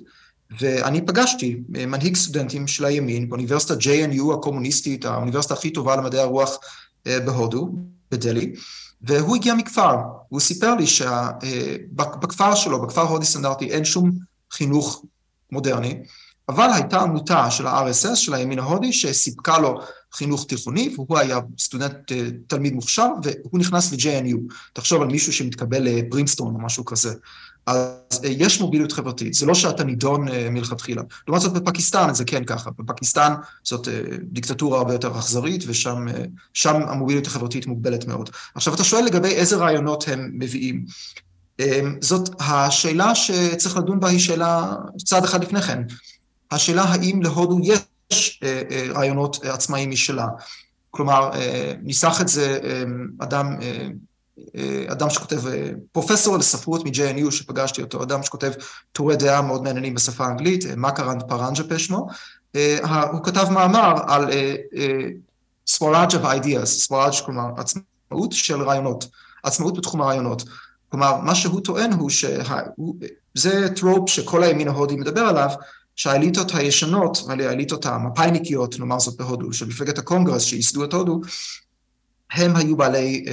ואני 0.60 1.02
פגשתי 1.02 1.62
מנהיג 1.70 2.16
סטודנטים 2.16 2.68
של 2.68 2.86
הימין 2.86 3.30
באוניברסיטת 3.30 3.78
JNU 3.78 4.34
הקומוניסטית, 4.34 5.06
האוניברסיטה 5.06 5.54
הכי 5.54 5.70
טובה 5.70 5.96
למדעי 5.96 6.20
הרוח 6.20 6.58
בהודו, 7.06 7.76
בדלהי, 8.12 8.54
והוא 9.04 9.36
הגיע 9.36 9.54
מכפר, 9.54 9.96
הוא 10.30 10.40
סיפר 10.40 10.76
לי 10.76 10.88
שבכפר 10.88 12.50
אה, 12.50 12.56
שלו, 12.56 12.82
בכפר 12.82 13.02
הודי 13.02 13.26
סטנדרטי, 13.26 13.72
אין 13.72 13.86
שום 13.86 14.12
חינוך 14.52 15.06
מודרני, 15.52 16.04
אבל 16.50 16.70
הייתה 16.74 17.02
עמותה 17.02 17.52
של 17.52 17.68
ה-RSS, 17.68 18.16
של 18.16 18.34
הימין 18.34 18.60
ההודי, 18.60 18.94
שסיפקה 18.94 19.60
לו 19.60 19.80
חינוך 20.14 20.46
תיכוני, 20.46 20.94
והוא 20.96 21.18
היה 21.18 21.40
סטודנט, 21.60 22.12
אה, 22.12 22.28
תלמיד 22.48 22.74
מוכשר, 22.74 23.08
והוא 23.24 23.60
נכנס 23.60 23.92
ל-JNU. 23.92 24.38
תחשוב 24.74 25.02
על 25.02 25.08
מישהו 25.08 25.34
שמתקבל 25.34 25.84
לפרינסטון 25.84 26.56
או 26.56 26.62
משהו 26.62 26.86
כזה. 26.86 27.14
אז 27.65 28.22
אה, 28.24 28.29
יש 28.29 28.62
מוביליות 28.62 28.91
חברתית, 28.91 29.34
זה 29.34 29.46
לא 29.46 29.53
שאתה 29.53 29.84
נידון 29.84 30.27
אה, 30.27 30.50
מלכתחילה. 30.50 31.01
לעומת 31.27 31.41
זאת 31.41 31.53
בפקיסטן 31.53 32.13
זה 32.13 32.25
כן 32.25 32.43
ככה, 32.43 32.70
בפקיסטן 32.77 33.34
זאת 33.63 33.88
דיקטטורה 34.24 34.77
הרבה 34.77 34.93
יותר 34.93 35.20
אכזרית, 35.20 35.63
ושם 35.67 36.05
המוביליות 36.88 37.27
החברתית 37.27 37.67
מוגבלת 37.67 38.08
מאוד. 38.08 38.29
עכשיו 38.55 38.74
אתה 38.74 38.84
שואל 38.84 39.05
לגבי 39.05 39.27
איזה 39.27 39.55
רעיונות 39.55 40.05
הם 40.08 40.32
מביאים. 40.34 40.86
זאת 42.01 42.29
השאלה 42.39 43.15
שצריך 43.15 43.77
לדון 43.77 44.00
בה 44.00 44.10
היא 44.10 44.20
שאלה 44.20 44.75
צעד 45.05 45.24
אחד 45.24 45.43
לפני 45.43 45.62
כן. 45.62 45.84
השאלה 46.51 46.84
האם 46.84 47.22
להודו 47.22 47.60
יש 47.63 48.39
רעיונות 48.89 49.46
עצמאיים 49.46 49.89
משלה. 49.89 50.27
כלומר, 50.91 51.32
ניסח 51.84 52.22
את 52.22 52.27
זה 52.27 52.60
אדם 53.20 53.58
אדם 54.88 55.10
שכותב, 55.10 55.42
פרופסור 55.92 56.38
לספרות 56.38 56.86
מ-JNU 56.86 57.32
שפגשתי 57.32 57.82
אותו, 57.82 58.04
אדם 58.04 58.24
שכותב 58.24 58.52
טורי 58.92 59.16
דעה 59.16 59.42
מאוד 59.42 59.63
מעניינים 59.63 59.94
בשפה 59.94 60.25
האנגלית, 60.25 60.66
מקרנד 60.78 61.24
פרנג'פה 61.24 61.80
שמו, 61.80 62.08
הוא 63.12 63.24
כתב 63.24 63.48
מאמר 63.52 63.94
על 64.08 64.25
סוואראג' 65.68 66.10
of 66.10 66.24
ideas, 66.24 66.66
סוואראג' 66.66 67.13
כלומר 67.25 67.46
עצמאות 67.58 68.32
של 68.32 68.62
רעיונות, 68.62 69.08
עצמאות 69.44 69.78
בתחום 69.78 70.02
הרעיונות. 70.02 70.44
כלומר, 70.90 71.18
מה 71.22 71.36
שהוא 71.36 71.62
טוען 71.62 71.94
הוא 71.94 72.10
שזה 72.10 73.70
trope 73.75 74.10
שכל 74.10 74.44
הימין 74.44 74.68
ההודי 74.68 74.96
מדבר 74.96 75.22
עליו, 75.22 75.50
שהאליטות 75.96 76.56
הישנות, 76.56 77.18
האליטות 77.30 77.86
המפא"יניקיות, 77.86 78.80
נאמר 78.80 79.00
זאת 79.00 79.18
בהודו, 79.18 79.54
של 79.54 79.68
מפלגת 79.68 79.98
הקונגרס 79.98 80.42
שייסדו 80.42 80.84
את 80.84 80.94
הודו, 80.94 81.22
הם 82.34 82.56
היו 82.56 82.78
בעלי, 82.78 83.25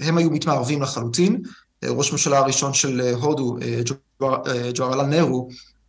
הם 0.00 0.18
היו 0.18 0.30
מתמערבים 0.30 0.82
לחלוטין. 0.82 1.42
ראש 1.84 2.08
הממשלה 2.08 2.38
הראשון 2.38 2.74
של 2.74 3.00
הודו, 3.14 3.56
ג'וארלל 4.74 5.06
נרו, 5.06 5.48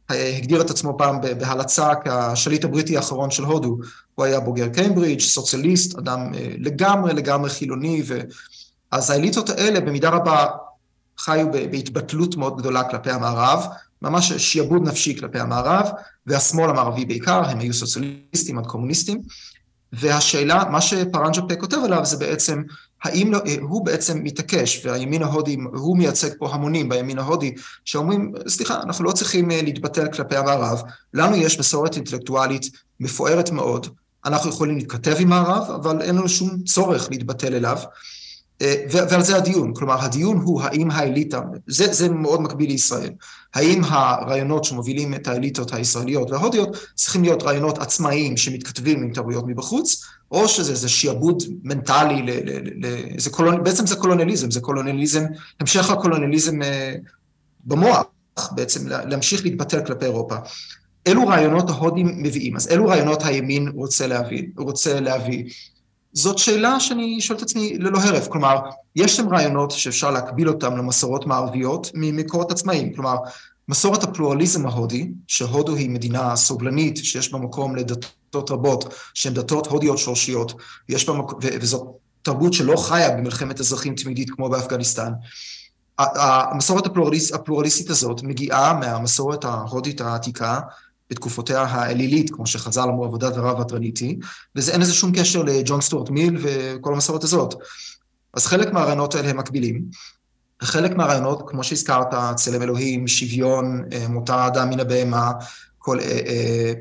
הגדיר 0.10 0.62
את 0.62 0.70
עצמו 0.70 0.98
פעם 0.98 1.22
בהלצה 1.22 1.92
כשליט 2.06 2.66
הבריטי 2.66 2.98
האחרון 2.98 3.32
של 3.32 3.44
הודו. 3.44 3.78
הוא 4.16 4.26
היה 4.26 4.40
בוגר 4.40 4.68
קיימברידג', 4.68 5.20
סוציאליסט, 5.20 5.98
אדם 5.98 6.32
לגמרי 6.58 7.14
לגמרי 7.14 7.50
חילוני, 7.50 8.04
ו... 8.08 8.20
אז 8.92 9.10
האליטות 9.10 9.50
האלה 9.50 9.80
במידה 9.80 10.10
רבה 10.10 10.46
חיו 11.18 11.52
בהתבטלות 11.52 12.36
מאוד 12.36 12.58
גדולה 12.58 12.84
כלפי 12.84 13.12
המערב, 13.12 13.66
ממש 14.02 14.34
שיעבוד 14.34 14.88
נפשי 14.88 15.20
כלפי 15.20 15.40
המערב, 15.40 15.90
והשמאל 16.28 16.70
המערבי 16.70 17.06
בעיקר, 17.06 17.44
הם 17.46 17.60
היו 17.60 17.74
סוציאליסטים 17.74 18.60
עד 18.60 18.66
קומוניסטים. 18.66 19.22
והשאלה, 19.94 20.64
מה 20.72 20.82
שפרנג'ה 20.82 21.42
כותב 21.60 21.78
עליו 21.86 22.06
זה 22.06 22.18
בעצם, 22.18 22.62
האם 23.04 23.32
לא, 23.32 23.40
הוא 23.62 23.86
בעצם 23.86 24.24
מתעקש, 24.24 24.86
והימין 24.86 25.24
ההודי, 25.24 25.58
הוא 25.74 25.98
מייצג 25.98 26.30
פה 26.40 26.50
המונים 26.54 26.90
בימין 26.90 27.20
ההודי, 27.20 27.56
שאומרים, 27.86 28.34
סליחה, 28.48 28.82
אנחנו 28.82 29.06
לא 29.06 29.12
צריכים 29.12 29.52
אה, 29.52 29.62
להתבטל 29.62 30.12
כלפי 30.12 30.36
המערב, 30.36 30.82
לנו 31.14 31.36
יש 31.36 31.60
מסורת 31.60 31.96
אינטלקטואלית 31.96 32.70
מפוארת 33.00 33.52
מאוד, 33.52 33.88
אנחנו 34.26 34.50
יכולים 34.50 34.78
להתכתב 34.78 35.16
עם 35.20 35.30
מערב, 35.30 35.72
אבל 35.72 36.02
אין 36.02 36.16
לנו 36.16 36.30
שום 36.30 36.64
צורך 36.64 37.08
להתבטל 37.12 37.54
אליו. 37.54 37.78
אה, 38.62 38.76
ועל 38.92 39.24
זה 39.24 39.36
הדיון, 39.36 39.74
כלומר 39.74 40.04
הדיון 40.04 40.38
הוא 40.38 40.62
האם 40.62 40.92
האליטה, 40.92 41.42
זה, 41.68 41.94
זה 41.94 42.10
מאוד 42.10 42.42
מקביל 42.42 42.70
לישראל, 42.70 43.10
האם 43.54 43.82
הרעיונות 43.84 44.64
שמובילים 44.64 45.14
את 45.14 45.28
האליטות 45.28 45.74
הישראליות 45.74 46.32
וההודיות 46.32 46.78
צריכים 46.96 47.24
להיות 47.24 47.44
רעיונות 47.44 47.78
עצמאיים 47.78 48.38
שמתכתבים 48.38 49.04
עם 49.04 49.14
תרבויות 49.14 49.44
מבחוץ, 49.48 50.06
או 50.32 50.48
שזה 50.48 50.76
זה 50.76 50.90
שיעבוד 50.90 51.44
מנטלי, 51.64 52.22
ל, 52.22 52.30
ל, 52.30 52.88
ל, 52.88 53.20
זה 53.20 53.30
קולונ, 53.30 53.64
בעצם 53.64 53.88
זה 53.88 53.96
קולוניאליזם, 53.96 54.52
זה 54.52 54.62
קולוניאליזם, 54.62 55.24
המשך 55.60 55.90
הקולוניאליזם 55.90 56.62
אה, 56.62 56.94
במוח, 57.66 58.06
בעצם 58.52 58.88
להמשיך 58.88 59.44
להתבטל 59.44 59.86
כלפי 59.86 60.06
אירופה. 60.06 60.36
אילו 61.06 61.28
רעיונות 61.28 61.70
ההודים 61.70 62.24
מביאים, 62.24 62.56
אז 62.56 62.68
אילו 62.68 62.88
רעיונות 62.88 63.24
הימין 63.24 63.68
רוצה 63.68 64.08
להביא, 64.08 64.44
רוצה 64.58 65.00
להביא. 65.00 65.44
זאת 66.14 66.38
שאלה 66.38 66.80
שאני 66.80 67.22
שואל 67.22 67.38
את 67.38 67.44
עצמי 67.44 67.78
ללא 67.78 68.00
הרף, 68.00 68.28
כלומר, 68.28 68.60
יש 68.96 69.16
שם 69.16 69.30
רעיונות 69.30 69.72
שאפשר 69.72 70.12
להקביל 70.12 70.50
אותם 70.50 70.78
למסורות 70.78 71.26
מערביות 71.26 71.92
ממקורות 71.94 72.52
עצמאיים, 72.52 72.94
כלומר, 72.94 73.16
מסורת 73.70 74.04
הפלורליזם 74.04 74.66
ההודי, 74.66 75.12
שהודו 75.28 75.76
היא 75.76 75.90
מדינה 75.90 76.36
סובלנית, 76.36 76.98
שיש 76.98 77.32
בה 77.32 77.40
מקום 77.40 77.76
לדתות 77.76 78.52
רבות, 78.52 78.94
שהן 79.14 79.34
דתות 79.34 79.68
הודיות 79.68 79.98
שורשיות, 79.98 80.54
ויש 80.90 81.10
בה 81.10 81.14
מקום, 81.14 81.40
וזאת 81.62 81.88
תרבות 82.22 82.54
שלא 82.54 82.76
חיה 82.78 83.12
במלחמת 83.12 83.60
אזרחים 83.60 83.96
תמידית 83.96 84.30
כמו 84.30 84.50
באפגניסטן. 84.50 85.12
המסורת 86.00 86.86
הפלורליס, 86.86 87.34
הפלורליסטית 87.34 87.90
הזאת 87.90 88.24
מגיעה 88.24 88.74
מהמסורת 88.74 89.46
ההודית 89.46 90.02
העתיקה, 90.02 90.60
בתקופותיה 91.10 91.62
האלילית, 91.62 92.30
כמו 92.30 92.48
שחז"ל 92.48 92.82
אמרו, 92.82 93.06
עבודת 93.06 93.38
הרב 93.38 93.62
הטרניטי, 93.62 94.20
וזה 94.56 94.72
אין 94.72 94.82
לזה 94.82 94.94
שום 94.94 95.12
קשר 95.16 95.44
לג'ון 95.44 95.82
סטוארט 95.82 96.10
מיל 96.10 96.38
וכל 96.42 96.94
המסורת 96.94 97.24
הזאת. 97.24 97.56
אז 98.34 98.46
חלק 98.46 98.74
מהרעיונות 98.74 99.16
האלה 99.16 99.30
הם 99.30 99.38
מקבילים. 99.38 99.82
חלק 100.62 100.96
מהרעיונות, 100.96 101.44
כמו 101.48 101.64
שהזכרת, 101.64 102.08
צלם 102.36 102.62
אלוהים, 102.62 103.08
שוויון, 103.08 103.84
אה, 103.94 104.08
מותר 104.08 104.34
האדם 104.34 104.70
מן 104.70 104.80
הבהמה, 104.80 105.32
כל... 105.78 106.00
אה, 106.00 106.74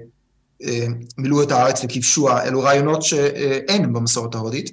אה, 0.62 0.86
מילאו 1.18 1.42
את 1.42 1.50
הארץ 1.50 1.84
וכבשוה, 1.84 2.42
אלו 2.42 2.60
רעיונות 2.60 3.02
שאין 3.02 3.92
במסורת 3.92 4.34
ההודית, 4.34 4.70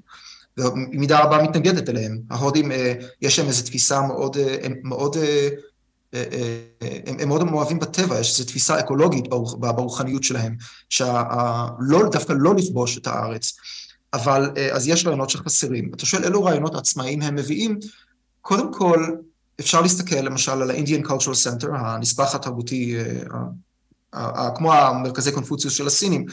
ובמידה 0.57 1.19
רבה 1.19 1.43
מתנגדת 1.43 1.89
אליהם. 1.89 2.19
ההודים, 2.29 2.71
יש 3.21 3.39
להם 3.39 3.47
איזו 3.47 3.63
תפיסה 3.63 4.01
מאוד, 4.01 4.37
מאוד 4.83 5.17
הם, 6.13 7.15
הם 7.19 7.27
מאוד 7.27 7.43
מאוהבים 7.43 7.79
בטבע, 7.79 8.19
יש 8.19 8.31
איזו 8.31 8.43
תפיסה 8.47 8.79
אקולוגית 8.79 9.27
ברוחניות 9.59 10.23
שלהם, 10.23 10.55
שלא, 10.89 12.09
דווקא 12.11 12.33
לא 12.37 12.55
לכבוש 12.55 12.97
את 12.97 13.07
הארץ. 13.07 13.53
אבל 14.13 14.51
אז 14.71 14.87
יש 14.87 15.05
רעיונות 15.05 15.29
שחסרים. 15.29 15.91
אתה 15.95 16.05
שואל 16.05 16.23
אילו 16.23 16.43
רעיונות 16.43 16.75
עצמאיים 16.75 17.21
הם 17.21 17.35
מביאים? 17.35 17.79
קודם 18.41 18.73
כל, 18.73 19.05
אפשר 19.59 19.81
להסתכל 19.81 20.15
למשל 20.15 20.51
על 20.51 20.71
ה-Indian 20.71 21.07
Cultural 21.07 21.35
Center, 21.45 21.67
הנספח 21.73 22.35
התרבותי, 22.35 22.95
כמו 24.55 24.73
המרכזי 24.73 25.31
קונפוציוס 25.31 25.73
של 25.73 25.87
הסינים. 25.87 26.25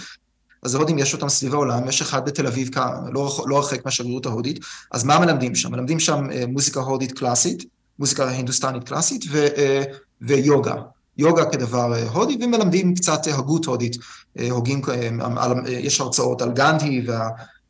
אז 0.63 0.75
ההודים 0.75 0.99
יש 0.99 1.15
אותם 1.15 1.29
סביב 1.29 1.55
העולם, 1.55 1.89
יש 1.89 2.03
אחד 2.03 2.25
בתל 2.25 2.47
אביב, 2.47 2.71
לא, 3.13 3.45
לא 3.47 3.57
הרחק 3.57 3.85
מהשגרירות 3.85 4.27
ההודית, 4.27 4.65
אז 4.91 5.05
מה 5.05 5.19
מלמדים 5.19 5.55
שם? 5.55 5.73
מלמדים 5.73 6.01
שם 6.01 6.27
מוזיקה 6.49 6.81
הודית 6.81 7.19
קלאסית, 7.19 7.65
מוזיקה 7.99 8.29
הינדוסטנית 8.29 8.85
קלאסית 8.85 9.25
ו, 9.31 9.47
אה, 9.57 9.83
ויוגה. 10.21 10.75
יוגה 11.19 11.45
כדבר 11.45 11.95
אה, 11.95 12.09
הודי, 12.09 12.39
ומלמדים 12.41 12.95
קצת 12.95 13.27
הגות 13.27 13.65
הודית. 13.65 13.97
אה, 14.39 14.51
הוגים, 14.51 14.83
יש 15.67 16.01
הרצאות 16.01 16.43
על 16.43 16.53
גנדי 16.53 17.07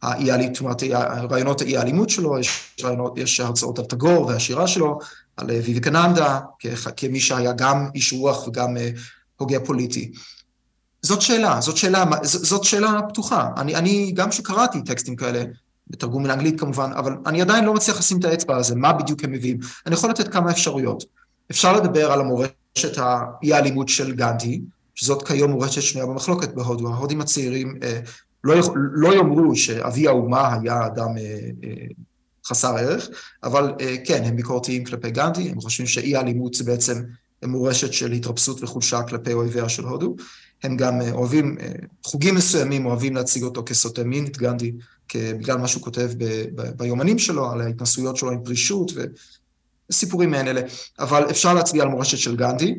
והרעיונות 0.02 1.60
האי 1.60 1.76
האלימות 1.76 2.10
שלו, 2.10 2.38
יש, 2.38 2.74
רעיונות, 2.82 3.18
יש 3.18 3.40
הרצאות 3.40 3.78
על 3.78 3.84
טגור 3.84 4.26
והשירה 4.26 4.66
שלו, 4.66 4.98
על 5.36 5.50
ויבקננדה, 5.50 6.40
כמי 6.96 7.20
שהיה 7.20 7.52
גם 7.52 7.88
איש 7.94 8.12
רוח 8.12 8.48
וגם 8.48 8.76
הוגה 9.36 9.60
פוליטי. 9.60 10.12
זאת 11.02 11.22
שאלה, 11.22 11.60
זאת 11.60 11.76
שאלה, 11.76 12.04
זאת 12.22 12.64
שאלה 12.64 13.00
פתוחה. 13.08 13.48
אני, 13.56 13.74
אני 13.74 14.12
גם 14.12 14.32
שקראתי 14.32 14.82
טקסטים 14.82 15.16
כאלה, 15.16 15.44
בתרגום 15.90 16.22
מאנגלית 16.22 16.60
כמובן, 16.60 16.90
אבל 16.96 17.16
אני 17.26 17.42
עדיין 17.42 17.64
לא 17.64 17.74
מצליח 17.74 17.98
לשים 17.98 18.18
את 18.18 18.24
האצבע 18.24 18.56
על 18.56 18.62
זה, 18.62 18.76
מה 18.76 18.92
בדיוק 18.92 19.24
הם 19.24 19.32
מביאים. 19.32 19.58
אני 19.86 19.94
יכול 19.94 20.10
לתת 20.10 20.28
כמה 20.28 20.50
אפשרויות. 20.50 21.04
אפשר 21.50 21.72
לדבר 21.72 22.12
על 22.12 22.20
המורשת 22.20 22.98
האי 22.98 23.52
האלימות 23.52 23.88
של 23.88 24.12
גנדי, 24.14 24.60
שזאת 24.94 25.28
כיום 25.28 25.50
מורשת 25.50 25.82
שנויה 25.82 26.06
במחלוקת 26.06 26.54
בהודו. 26.54 26.92
ההודים 26.92 27.20
הצעירים 27.20 27.78
אה, 27.82 28.00
לא, 28.44 28.54
לא 28.74 29.14
יאמרו 29.14 29.56
שאבי 29.56 30.08
האומה 30.08 30.54
היה 30.54 30.86
אדם 30.86 31.18
אה, 31.18 31.38
אה, 31.64 31.86
חסר 32.46 32.76
ערך, 32.76 33.08
אבל 33.42 33.72
אה, 33.80 33.96
כן, 34.04 34.22
הם 34.24 34.36
ביקורתיים 34.36 34.84
כלפי 34.84 35.10
גנדי, 35.10 35.50
הם 35.50 35.60
חושבים 35.60 35.86
שאי 35.86 36.16
האלימות 36.16 36.54
זה 36.54 36.64
בעצם 36.64 37.02
מורשת 37.44 37.92
של 37.92 38.12
התרפסות 38.12 38.62
וחולשה 38.62 39.02
כלפי 39.02 39.32
אויביה 39.32 39.68
של 39.68 39.84
הודו. 39.84 40.16
הם 40.62 40.76
גם 40.76 41.00
אה, 41.00 41.12
אוהבים, 41.12 41.56
אה, 41.60 41.72
חוגים 42.04 42.34
מסוימים 42.34 42.86
אוהבים 42.86 43.16
להציג 43.16 43.42
אותו 43.42 43.62
כסוטה 43.66 44.04
מין, 44.04 44.26
את 44.26 44.36
גנדי, 44.36 44.72
בגלל 45.16 45.58
מה 45.58 45.68
שהוא 45.68 45.82
כותב 45.82 46.10
ב, 46.18 46.44
ב, 46.54 46.62
ביומנים 46.76 47.18
שלו, 47.18 47.50
על 47.50 47.60
ההתנסויות 47.60 48.16
שלו 48.16 48.30
עם 48.30 48.44
פרישות 48.44 48.92
וסיפורים 49.90 50.30
מעין 50.30 50.48
אלה. 50.48 50.60
אבל 50.98 51.30
אפשר 51.30 51.54
להצביע 51.54 51.82
על 51.82 51.88
מורשת 51.88 52.18
של 52.18 52.36
גנדי, 52.36 52.74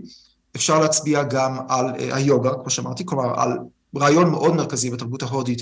אפשר 0.55 0.79
להצביע 0.79 1.23
גם 1.23 1.57
על 1.69 1.85
uh, 1.85 2.15
היוגה, 2.15 2.51
כמו 2.53 2.69
שאמרתי, 2.69 3.05
כלומר 3.05 3.41
על 3.41 3.57
רעיון 3.95 4.29
מאוד 4.29 4.55
מרכזי 4.55 4.89
בתרבות 4.89 5.23
ההודית, 5.23 5.61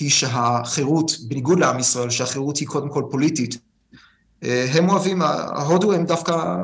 היא 0.00 0.10
שהחירות, 0.10 1.12
בניגוד 1.28 1.58
לעם 1.58 1.78
ישראל, 1.78 2.10
שהחירות 2.10 2.56
היא 2.56 2.68
קודם 2.68 2.88
כל 2.88 3.04
פוליטית. 3.10 3.54
Uh, 3.54 4.46
הם 4.72 4.88
אוהבים, 4.88 5.22
ההודו 5.22 5.92
הם 5.92 6.04
דווקא 6.04 6.56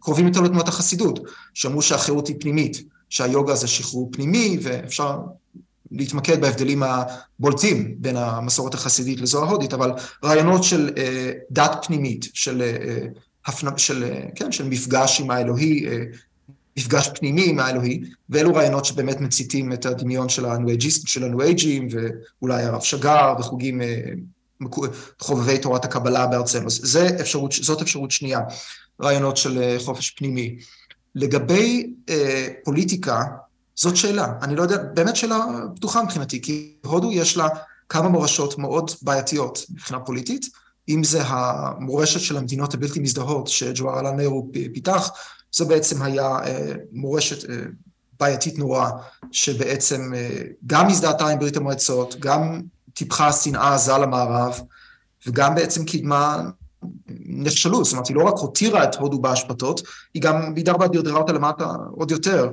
קרובים 0.00 0.26
יותר 0.26 0.40
לתנועת 0.40 0.68
החסידות, 0.68 1.20
שאמרו 1.54 1.82
שהחירות 1.82 2.28
היא 2.28 2.36
פנימית, 2.40 2.82
שהיוגה 3.08 3.54
זה 3.54 3.66
שחרור 3.66 4.08
פנימי, 4.12 4.58
ואפשר 4.62 5.18
להתמקד 5.90 6.40
בהבדלים 6.40 6.82
הבולטים 6.82 7.94
בין 7.98 8.16
המסורת 8.16 8.74
החסידית 8.74 9.20
לזו 9.20 9.44
ההודית, 9.44 9.74
אבל 9.74 9.92
רעיונות 10.24 10.64
של 10.64 10.90
אה, 10.98 11.32
דת 11.50 11.84
פנימית, 11.86 12.26
של, 12.34 12.62
אה, 12.62 13.06
הפנ... 13.46 13.78
של, 13.78 14.04
אה, 14.04 14.20
כן, 14.34 14.52
של 14.52 14.68
מפגש 14.68 15.20
עם 15.20 15.30
האלוהי, 15.30 15.86
מפגש 16.78 17.08
פנימי 17.08 17.50
עם 17.50 17.58
האלוהי, 17.58 18.00
ואלו 18.30 18.54
רעיונות 18.54 18.84
שבאמת 18.84 19.20
מציתים 19.20 19.72
את 19.72 19.86
הדמיון 19.86 20.28
של 20.28 20.44
הניו-אייג'ים, 21.24 21.88
ואולי 21.90 22.62
הרב 22.62 22.80
שגר 22.80 23.34
וחוגים 23.38 23.80
חובבי 25.20 25.58
תורת 25.58 25.84
הקבלה 25.84 26.26
בארצנו. 26.26 26.70
זה 26.70 27.08
אפשרות, 27.20 27.52
זאת 27.52 27.82
אפשרות 27.82 28.10
שנייה. 28.10 28.40
רעיונות 29.02 29.36
של 29.36 29.76
חופש 29.78 30.10
פנימי. 30.10 30.56
לגבי 31.16 31.90
אה, 32.08 32.48
פוליטיקה, 32.64 33.22
זאת 33.76 33.96
שאלה. 33.96 34.32
אני 34.42 34.56
לא 34.56 34.62
יודע, 34.62 34.76
באמת 34.94 35.16
שאלה 35.16 35.44
פתוחה 35.76 36.02
מבחינתי, 36.02 36.42
כי 36.42 36.76
הודו 36.84 37.12
יש 37.12 37.36
לה 37.36 37.48
כמה 37.88 38.08
מורשות 38.08 38.58
מאוד 38.58 38.90
בעייתיות 39.02 39.64
מבחינה 39.70 40.00
פוליטית, 40.00 40.46
אם 40.88 41.04
זה 41.04 41.22
המורשת 41.22 42.20
של 42.20 42.36
המדינות 42.36 42.74
הבלתי 42.74 43.00
מזדהות 43.00 43.48
שג'וארלה 43.48 44.10
נרו 44.10 44.50
פיתח, 44.74 45.10
זו 45.52 45.66
בעצם 45.66 46.02
היה 46.02 46.38
אה, 46.44 46.72
מורשת 46.92 47.50
אה, 47.50 47.56
בעייתית 48.20 48.58
נורא, 48.58 48.90
שבעצם 49.32 50.12
אה, 50.16 50.42
גם 50.66 50.88
הזדהתה 50.88 51.28
עם 51.28 51.38
ברית 51.38 51.56
המועצות, 51.56 52.16
גם 52.18 52.62
טיפחה 52.94 53.32
שנאה 53.32 53.74
עזה 53.74 53.98
למערב, 53.98 54.60
וגם 55.26 55.54
בעצם 55.54 55.84
קידמה 55.84 56.42
נכשלו, 57.36 57.84
זאת 57.84 57.92
אומרת, 57.92 58.08
היא 58.08 58.16
לא 58.16 58.24
רק 58.24 58.34
הותירה 58.38 58.84
את 58.84 58.94
הודו 58.94 59.18
בהשפתות, 59.18 59.82
היא 60.14 60.22
גם 60.22 60.54
בידה 60.54 60.72
רבה 60.72 60.88
דרדרה 60.88 61.18
אותה 61.18 61.32
למטה 61.32 61.66
עוד 61.90 62.10
יותר. 62.10 62.50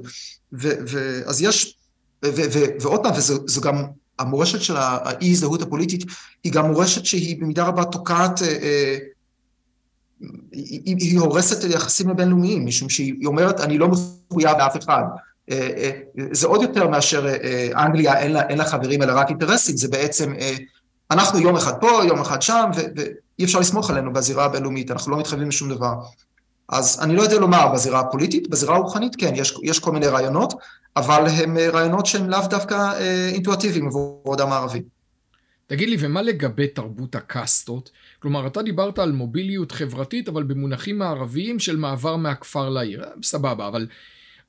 ואז 0.51 1.41
יש, 1.41 1.77
ועוד 2.81 3.03
פעם, 3.03 3.13
וזו 3.15 3.61
גם 3.61 3.83
המורשת 4.19 4.61
של 4.61 4.75
האי-הזדהות 4.77 5.61
הפוליטית, 5.61 6.05
היא 6.43 6.51
גם 6.51 6.71
מורשת 6.71 7.05
שהיא 7.05 7.41
במידה 7.41 7.63
רבה 7.63 7.83
תוקעת, 7.85 8.41
אה, 8.41 8.47
אה, 8.47 8.97
היא, 10.51 10.95
היא 10.99 11.19
הורסת 11.19 11.63
יחסים 11.69 12.09
הבינלאומיים, 12.09 12.65
משום 12.65 12.89
שהיא 12.89 13.25
אומרת, 13.25 13.59
אני 13.59 13.77
לא 13.77 13.87
מחויב 13.87 14.51
באף 14.57 14.77
אחד. 14.83 15.03
אה, 15.51 15.91
זה 16.31 16.47
עוד 16.47 16.61
יותר 16.61 16.87
מאשר 16.87 17.27
אנגליה, 17.75 18.19
אין 18.19 18.31
לה, 18.31 18.47
אין 18.49 18.57
לה 18.57 18.65
חברים 18.65 19.01
אלא 19.01 19.13
רק 19.15 19.29
אינטרסים, 19.29 19.77
זה 19.77 19.87
בעצם, 19.87 20.33
אנחנו 21.11 21.39
יום 21.39 21.55
אחד 21.55 21.73
פה, 21.81 22.01
יום 22.07 22.21
אחד 22.21 22.41
שם, 22.41 22.69
ואי 23.39 23.45
אפשר 23.45 23.59
לסמוך 23.59 23.89
עלינו 23.89 24.13
בזירה 24.13 24.45
הבינלאומית, 24.45 24.91
אנחנו 24.91 25.11
לא 25.11 25.19
מתחייבים 25.19 25.47
לשום 25.47 25.69
דבר. 25.69 25.93
אז 26.69 26.99
אני 27.03 27.15
לא 27.15 27.21
יודע 27.21 27.39
לומר 27.39 27.67
בזירה 27.73 27.99
הפוליטית, 27.99 28.49
בזירה 28.49 28.75
הרוחנית 28.75 29.15
כן, 29.15 29.33
יש, 29.35 29.53
יש 29.63 29.79
כל 29.79 29.91
מיני 29.91 30.07
רעיונות, 30.07 30.53
אבל 30.95 31.25
הם 31.27 31.57
אה, 31.57 31.69
רעיונות 31.69 32.05
שהם 32.05 32.29
לאו 32.29 32.47
דווקא 32.49 32.73
אה, 32.73 33.29
אינטואטיביים 33.33 33.87
עבור 33.87 34.35
אדם 34.35 34.51
הערבי. 34.51 34.81
תגיד 35.67 35.89
לי, 35.89 35.95
ומה 35.99 36.21
לגבי 36.21 36.67
תרבות 36.67 37.15
הקאסטות? 37.15 37.91
כלומר, 38.19 38.47
אתה 38.47 38.61
דיברת 38.61 38.99
על 38.99 39.11
מוביליות 39.11 39.71
חברתית, 39.71 40.29
אבל 40.29 40.43
במונחים 40.43 40.97
מערביים 40.97 41.59
של 41.59 41.77
מעבר 41.77 42.15
מהכפר 42.15 42.69
לעיר. 42.69 43.03
אה, 43.03 43.09
סבבה, 43.23 43.67
אבל 43.67 43.87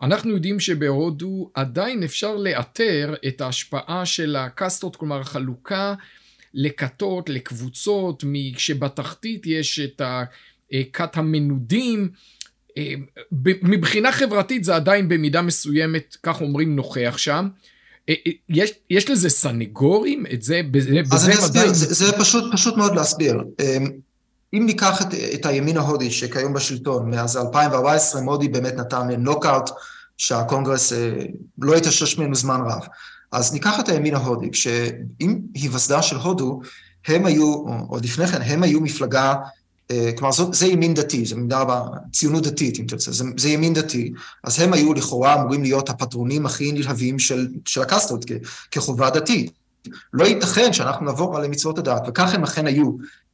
אנחנו 0.03 0.31
יודעים 0.31 0.61
שבהודו 0.61 1.51
עדיין 1.55 2.03
אפשר 2.03 2.37
לאתר 2.37 3.15
את 3.29 3.41
ההשפעה 3.41 4.07
של 4.07 4.37
הקאסטות, 4.37 4.97
כלומר 4.97 5.21
החלוקה 5.21 5.95
לכתות, 6.55 7.29
לקבוצות, 7.29 8.25
כשבתחתית 8.57 9.47
יש 9.47 9.81
את 9.81 10.03
הכת 10.73 11.17
המנודים, 11.17 12.09
אה, 12.79 12.95
מבחינה 13.63 14.13
חברתית 14.13 14.65
זה 14.65 14.77
עדיין 14.77 15.09
במידה 15.09 15.43
מסוימת, 15.43 16.17
כך 16.23 16.41
אומרים, 16.41 16.77
נוכח 16.77 17.15
שם. 17.17 17.49
אה, 18.09 18.15
אה, 18.27 18.33
יש, 18.49 18.73
יש 18.91 19.11
לזה 19.11 19.31
סנגורים? 19.31 20.25
את 20.35 20.43
זה, 20.43 20.61
בזה, 20.71 21.01
אז 21.13 21.27
אני 21.27 21.35
אסביר, 21.35 21.73
זה, 21.73 21.95
זה 21.95 22.13
פשוט, 22.19 22.53
פשוט 22.53 22.77
מאוד 22.77 22.95
להסביר. 22.95 23.45
אם 24.55 24.67
ניקח 24.67 25.03
את, 25.03 25.15
את 25.35 25.47
הימין 25.47 25.77
ההודי 25.77 26.11
שכיום 26.11 26.53
בשלטון, 26.53 27.11
מאז 27.11 27.37
2014 27.37 28.21
מודי 28.21 28.49
באמת 28.49 28.75
נתן 28.75 29.09
נוקאוט 29.19 29.71
שהקונגרס 30.17 30.93
לא 31.59 31.75
התאושש 31.75 32.19
ממנו 32.19 32.35
זמן 32.35 32.61
רב. 32.61 32.87
אז 33.35 33.53
ניקח 33.53 33.81
את 33.81 33.89
הימין 33.89 34.15
ההודי, 34.15 34.51
כשעם 34.51 35.41
היווסדה 35.55 36.03
של 36.03 36.17
הודו, 36.17 36.61
הם 37.07 37.27
היו, 37.27 37.55
או 37.55 37.75
עוד 37.89 38.05
לפני 38.05 38.27
כן, 38.27 38.43
הם 38.43 38.63
היו 38.63 38.81
מפלגה 38.81 39.35
אה, 39.91 40.11
כלומר, 40.17 40.33
זאת, 40.33 40.55
זה 40.55 40.67
ימין 40.67 40.95
דתי, 40.95 41.25
זה 41.25 41.37
מידה 41.37 41.65
ציונות 42.13 42.43
דתית, 42.43 42.79
אם 42.79 42.85
תרצה, 42.89 43.13
זה, 43.13 43.25
זה 43.37 43.49
ימין 43.49 43.75
דתי, 43.75 44.13
אז 44.45 44.61
הם 44.61 44.73
היו 44.73 44.95
לכאורה 44.95 45.35
אמורים 45.35 45.63
להיות 45.63 45.91
הפטרונים 45.91 46.47
הכי 46.47 46.73
נלהבים 46.73 47.19
של, 47.19 47.49
של 47.67 47.83
הקסטות 47.83 48.25
כחובה 48.71 49.11
דתית. 49.11 49.51
לא 50.13 50.25
ייתכן 50.25 50.73
שאנחנו 50.73 51.07
נעבור 51.07 51.37
על 51.37 51.49
מצוות 51.49 51.79
הדת, 51.79 52.03
וכך 52.09 52.35
הם 52.35 52.43
אכן 52.43 52.67
היו 52.67 52.91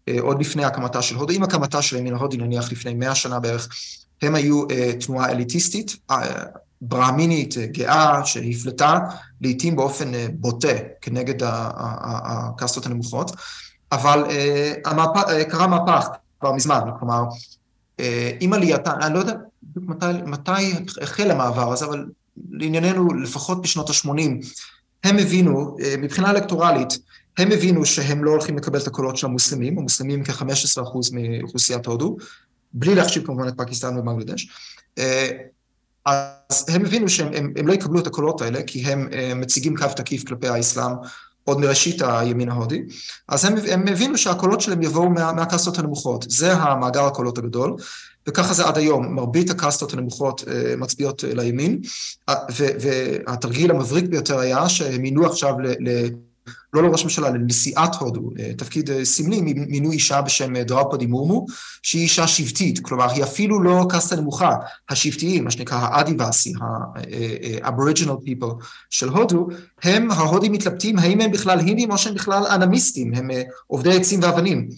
אה, 0.08 0.16
עוד 0.20 0.40
לפני 0.40 0.64
הקמתה 0.64 1.02
של 1.02 1.16
הודו, 1.16 1.32
עם 1.32 1.42
הקמתה 1.42 1.82
של 1.82 1.96
ימין 1.96 2.14
ההודי, 2.14 2.36
נניח 2.36 2.72
לפני 2.72 2.94
מאה 2.94 3.14
שנה 3.14 3.40
בערך, 3.40 3.68
הם 4.22 4.34
היו 4.34 4.70
אה, 4.70 4.92
תנועה 5.00 5.30
אליטיסטית, 5.30 5.96
ברהמינית, 6.80 7.58
אה, 7.58 7.66
גאה, 7.66 8.24
שהפלטה 8.24 8.98
לעיתים 9.40 9.76
באופן 9.76 10.14
אה, 10.14 10.26
בוטה 10.32 10.72
כנגד 11.00 11.34
הקסטות 11.42 12.86
הנמוכות, 12.86 13.30
אבל 13.92 14.24
אה, 14.30 14.72
המהפ... 14.84 15.16
אה, 15.16 15.44
קרה 15.44 15.66
מהפך. 15.66 16.08
כבר 16.40 16.52
מזמן, 16.52 16.80
כלומר, 16.98 17.24
עם 18.40 18.52
עלייתה, 18.52 18.92
אני 19.02 19.14
לא 19.14 19.18
יודע 19.18 19.34
מתי, 19.76 20.06
מתי 20.26 20.74
החל 21.02 21.30
המעבר 21.30 21.72
הזה, 21.72 21.84
אבל 21.84 22.06
לענייננו, 22.50 23.14
לפחות 23.14 23.62
בשנות 23.62 23.90
ה-80, 23.90 24.46
הם 25.04 25.18
הבינו, 25.18 25.76
מבחינה 25.98 26.30
אלקטורלית, 26.30 26.98
הם 27.38 27.52
הבינו 27.52 27.84
שהם 27.84 28.24
לא 28.24 28.30
הולכים 28.30 28.56
לקבל 28.56 28.78
את 28.78 28.86
הקולות 28.86 29.16
של 29.16 29.26
המוסלמים, 29.26 29.78
המוסלמים 29.78 30.24
כ-15% 30.24 31.10
מאוכלוסיית 31.12 31.86
הודו, 31.86 32.16
בלי 32.72 32.94
להחשיב 32.94 33.26
כמובן 33.26 33.48
את 33.48 33.54
פקיסטן 33.56 33.98
ובנגלדש. 33.98 34.48
אה, 36.06 36.30
אז 36.50 36.66
הם 36.68 36.84
הבינו 36.84 37.08
שהם 37.08 37.32
הם, 37.34 37.52
הם 37.56 37.66
לא 37.66 37.72
יקבלו 37.72 38.00
את 38.00 38.06
הקולות 38.06 38.42
האלה, 38.42 38.62
כי 38.62 38.80
הם 38.80 39.08
מציגים 39.40 39.76
קו 39.76 39.86
תקיף 39.96 40.24
כלפי 40.24 40.48
האסלאם, 40.48 40.92
עוד 41.44 41.60
מראשית 41.60 42.02
הימין 42.02 42.48
ההודי, 42.48 42.82
אז 43.28 43.44
הם, 43.44 43.54
הם 43.70 43.88
הבינו 43.88 44.18
שהקולות 44.18 44.60
שלהם 44.60 44.82
יבואו 44.82 45.10
מה, 45.10 45.32
מהקסטות 45.32 45.78
הנמוכות. 45.78 46.24
זה 46.28 46.52
המאגר 46.52 47.04
הקולות 47.04 47.38
הגדול, 47.38 47.76
וככה 48.28 48.54
זה 48.54 48.64
עד 48.64 48.78
היום. 48.78 49.14
מרבית 49.14 49.50
הקסטות 49.50 49.92
הנמוכות 49.92 50.40
uh, 50.40 50.76
מצביעות 50.76 51.24
uh, 51.24 51.26
לימין, 51.34 51.80
והתרגיל 52.58 53.70
המבריק 53.70 54.04
ביותר 54.04 54.38
היה 54.38 54.68
שהם 54.68 55.02
מינו 55.02 55.26
עכשיו 55.26 55.54
ל... 55.60 55.88
ל 55.88 56.08
לא 56.72 56.82
לראש 56.82 57.04
ממשלה, 57.04 57.30
לנשיאת 57.30 57.94
הודו, 57.94 58.30
אה, 58.38 58.54
תפקיד 58.54 58.90
אה, 58.90 59.04
סמלי, 59.04 59.40
מינו 59.40 59.92
אישה 59.92 60.22
בשם 60.22 60.56
אה, 60.56 60.64
דראופדי 60.64 61.06
מורמו, 61.06 61.46
שהיא 61.82 62.02
אישה 62.02 62.26
שבטית, 62.26 62.80
כלומר 62.80 63.10
היא 63.10 63.24
אפילו 63.24 63.62
לא 63.62 63.86
קאסטה 63.88 64.16
נמוכה, 64.16 64.54
השבטיים, 64.88 65.44
מה 65.44 65.50
שנקרא 65.50 65.78
האדיבאסי, 65.78 66.52
ה-aboriginal 66.60 68.28
people 68.28 68.64
של 68.90 69.08
הודו, 69.08 69.48
הם, 69.82 70.10
ההודים 70.10 70.52
מתלבטים 70.52 70.98
האם 70.98 71.20
הם 71.20 71.32
בכלל 71.32 71.58
הינדים 71.58 71.90
או 71.90 71.98
שהם 71.98 72.14
בכלל 72.14 72.46
אנמיסטים, 72.46 73.14
הם 73.14 73.30
עובדי 73.66 73.96
עצים 73.96 74.20
ואבנים. 74.22 74.68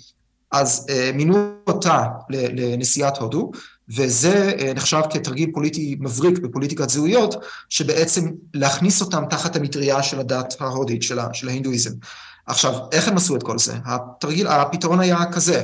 אז 0.53 0.87
מינו 1.15 1.53
אותה 1.67 2.05
לנשיאת 2.31 3.19
הודו, 3.19 3.51
וזה 3.97 4.53
אה, 4.59 4.73
נחשב 4.75 5.01
כתרגיל 5.11 5.51
פוליטי 5.55 5.97
מבריק 6.01 6.39
בפוליטיקת 6.39 6.91
זהויות, 6.91 7.35
שבעצם 7.69 8.31
להכניס 8.55 9.01
אותם 9.01 9.25
תחת 9.31 9.57
המטריה 9.57 10.03
של 10.03 10.21
הדת 10.21 10.55
ההודית, 10.61 11.03
של, 11.03 11.19
של 11.33 11.49
ההינדואיזם. 11.49 11.91
עכשיו, 12.47 12.75
איך 12.93 13.09
הם 13.09 13.17
עשו 13.17 13.37
את 13.37 13.43
כל 13.43 13.59
זה? 13.59 13.75
התרגיל, 13.85 14.47
הפתרון 14.47 15.01
היה 15.01 15.33
כזה, 15.33 15.63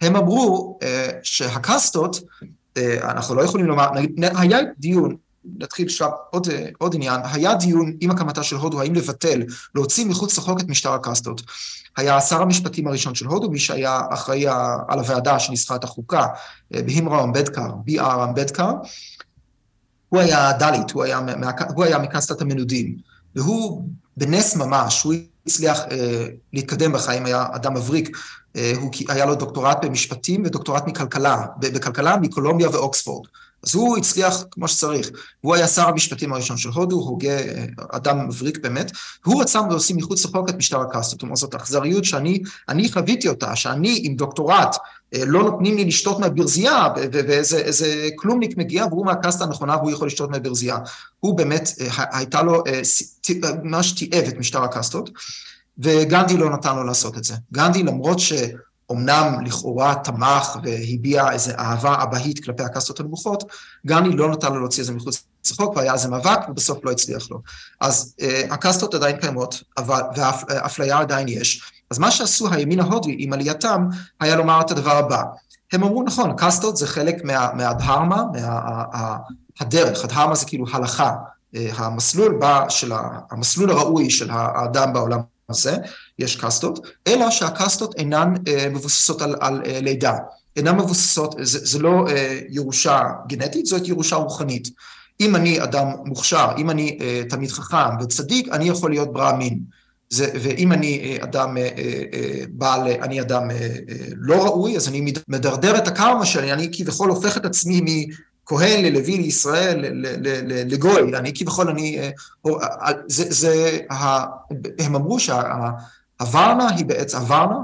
הם 0.00 0.16
אמרו 0.16 0.78
uh, 0.82 0.86
שהקאסטות, 1.22 2.16
uh, 2.16 2.80
אנחנו 3.02 3.34
לא 3.34 3.42
יכולים 3.42 3.66
לומר, 3.66 3.90
נגיד, 3.94 4.24
היה 4.36 4.58
דיון 4.78 5.16
נתחיל 5.44 5.86
עכשיו 5.86 6.10
עוד, 6.30 6.48
עוד 6.78 6.94
עניין, 6.94 7.20
היה 7.24 7.54
דיון 7.54 7.96
עם 8.00 8.10
הקמתה 8.10 8.42
של 8.42 8.56
הודו, 8.56 8.80
האם 8.80 8.94
לבטל, 8.94 9.42
להוציא 9.74 10.06
מחוץ 10.06 10.38
לחוק 10.38 10.60
את 10.60 10.68
משטר 10.68 10.92
הקאסטות. 10.92 11.42
היה 11.96 12.20
שר 12.20 12.42
המשפטים 12.42 12.86
הראשון 12.86 13.14
של 13.14 13.26
הודו, 13.26 13.50
מי 13.50 13.58
שהיה 13.58 14.00
אחראי 14.10 14.46
על 14.88 14.98
הוועדה 14.98 15.38
שניסחה 15.38 15.76
את 15.76 15.84
החוקה, 15.84 16.26
בהימרה 16.70 17.24
אמבדקר, 17.24 17.72
בי.אר 17.84 18.24
אמבדקר, 18.24 18.72
הוא 20.08 20.20
היה 20.20 20.52
דלית, 20.52 20.90
הוא 20.90 21.02
היה, 21.02 21.20
הוא 21.74 21.84
היה 21.84 21.98
מקאסטת 21.98 22.40
המנודים, 22.40 22.96
והוא 23.36 23.88
בנס 24.16 24.56
ממש, 24.56 25.02
הוא 25.02 25.14
הצליח 25.46 25.80
אה, 25.90 26.26
להתקדם 26.52 26.92
בחיים, 26.92 27.26
היה 27.26 27.46
אדם 27.52 27.74
מבריק, 27.74 28.16
אה, 28.56 28.72
הוא, 28.80 28.90
היה 29.08 29.26
לו 29.26 29.34
דוקטורט 29.34 29.84
במשפטים 29.84 30.42
ודוקטורט 30.44 30.86
מכלכלה, 30.86 31.46
בכלכלה 31.58 32.16
מקולומביה 32.16 32.70
ואוקספורד. 32.70 33.28
אז 33.66 33.74
הוא 33.74 33.98
הצליח 33.98 34.44
כמו 34.50 34.68
שצריך. 34.68 35.10
הוא 35.40 35.54
היה 35.54 35.68
שר 35.68 35.88
המשפטים 35.88 36.32
הראשון 36.32 36.56
של 36.56 36.68
הודו, 36.68 36.96
הוגה, 36.96 37.36
אדם 37.90 38.28
מבריק 38.28 38.58
באמת. 38.58 38.92
הוא 39.24 39.42
רצה 39.42 39.60
להוסיף 39.70 39.96
מחוץ 39.96 40.24
לחוק 40.24 40.48
את 40.48 40.54
משטר 40.54 40.80
הקאסטות. 40.80 41.20
כלומר, 41.20 41.36
זאת 41.36 41.54
אכזריות 41.54 42.04
שאני 42.04 42.42
אני 42.68 42.92
חוויתי 42.92 43.28
אותה, 43.28 43.56
שאני 43.56 44.00
עם 44.02 44.14
דוקטורט, 44.14 44.76
אה, 45.14 45.24
לא 45.26 45.42
נותנים 45.42 45.76
לי 45.76 45.84
לשתות 45.84 46.18
מהברזייה, 46.20 46.88
ואיזה 47.12 48.08
כלומניק 48.16 48.56
מגיע 48.56 48.86
והוא 48.86 49.06
מהקאסטה 49.06 49.44
הנכונה 49.44 49.76
והוא 49.76 49.90
יכול 49.90 50.06
לשתות 50.06 50.30
מהברזייה. 50.30 50.76
הוא 51.20 51.36
באמת, 51.36 51.70
אה, 51.80 52.04
הייתה 52.12 52.42
לו, 52.42 52.62
אה, 52.66 52.80
ממש 53.62 53.92
תיעב 53.92 54.24
את 54.28 54.36
משטר 54.38 54.64
הקאסטות, 54.64 55.10
וגנדי 55.78 56.36
לא 56.36 56.50
נתן 56.50 56.76
לו 56.76 56.84
לעשות 56.84 57.16
את 57.18 57.24
זה. 57.24 57.34
גנדי, 57.52 57.82
למרות 57.82 58.18
ש... 58.18 58.32
אמנם 58.92 59.46
לכאורה 59.46 59.94
תמך 59.94 60.56
והביע 60.62 61.32
איזו 61.32 61.50
אהבה 61.58 62.02
אבהית 62.02 62.44
כלפי 62.44 62.62
הקסטות 62.62 63.00
הנמוכות, 63.00 63.44
גני 63.86 64.16
לא 64.16 64.30
נתן 64.30 64.52
לו 64.52 64.58
להוציא 64.58 64.82
את 64.82 64.86
זה 64.86 64.92
מחוץ 64.92 65.24
לחוק 65.50 65.76
והיה 65.76 65.92
איזה 65.92 66.08
מאבק 66.08 66.38
ובסוף 66.48 66.84
לא 66.84 66.90
הצליח 66.90 67.30
לו. 67.30 67.40
אז 67.80 68.14
אה, 68.20 68.42
הקסטות 68.50 68.94
עדיין 68.94 69.16
קיימות 69.16 69.62
ואפליה 70.16 70.98
עדיין 70.98 71.28
יש. 71.28 71.72
אז 71.90 71.98
מה 71.98 72.10
שעשו 72.10 72.52
הימין 72.52 72.80
ההודי 72.80 73.16
עם 73.18 73.32
עלייתם 73.32 73.86
היה 74.20 74.36
לומר 74.36 74.60
את 74.60 74.70
הדבר 74.70 74.96
הבא, 74.96 75.22
הם 75.72 75.82
אמרו, 75.82 76.02
נכון, 76.02 76.36
קאסטות 76.36 76.76
זה 76.76 76.86
חלק 76.86 77.24
מה, 77.24 77.48
מהדהרמה, 77.54 78.22
מהדרך, 79.60 80.04
הדהרמה 80.04 80.34
זה 80.34 80.46
כאילו 80.46 80.64
הלכה, 80.72 81.14
המסלול, 81.54 82.36
בה, 82.40 82.64
של 82.68 82.92
המסלול 83.30 83.70
הראוי 83.70 84.10
של 84.10 84.30
האדם 84.30 84.92
בעולם 84.92 85.20
הזה, 85.50 85.76
יש 86.18 86.36
קאסטות, 86.36 86.86
אלא 87.06 87.30
שהקאסטות 87.30 87.94
אינן 87.94 88.34
מבוססות 88.70 89.22
על, 89.22 89.34
על 89.40 89.62
לידה, 89.66 90.14
אינן 90.56 90.76
מבוססות, 90.76 91.34
זה, 91.42 91.58
זה 91.62 91.78
לא 91.78 92.04
ירושה 92.48 93.02
גנטית, 93.28 93.66
זאת 93.66 93.88
ירושה 93.88 94.16
רוחנית. 94.16 94.68
אם 95.20 95.36
אני 95.36 95.62
אדם 95.62 95.86
מוכשר, 96.04 96.48
אם 96.58 96.70
אני 96.70 96.98
uh, 96.98 97.30
תלמיד 97.30 97.50
חכם 97.50 97.98
וצדיק, 98.00 98.48
אני 98.48 98.68
יכול 98.68 98.90
להיות 98.90 99.12
ברעמין. 99.12 99.60
זה, 100.10 100.30
ואם 100.42 100.72
אני 100.72 101.18
uh, 101.20 101.24
אדם 101.24 101.56
uh, 101.56 101.60
uh, 101.60 102.46
בעל, 102.50 102.86
אני 102.86 103.20
אדם 103.20 103.48
לא 104.16 104.44
ראוי, 104.44 104.76
אז 104.76 104.88
אני 104.88 105.12
מדרדר 105.28 105.78
את 105.78 105.88
הקרמה 105.88 106.26
שלי, 106.26 106.52
אני 106.52 106.68
כביכול 106.72 107.10
הופך 107.10 107.36
את 107.36 107.44
עצמי 107.44 108.06
מכהן 108.52 108.84
ללוי 108.84 109.18
לישראל, 109.18 109.84
לגוי, 110.66 111.16
אני 111.16 111.32
כביכול, 111.34 111.68
אני, 111.68 112.10
uh, 112.46 112.50
זה, 113.06 113.24
זה, 113.28 113.78
הם 114.78 114.94
אמרו 114.94 115.20
שהוורנה 115.20 116.68
היא 116.76 116.86
בעצם, 116.86 117.18
הוורנה, 117.18 117.56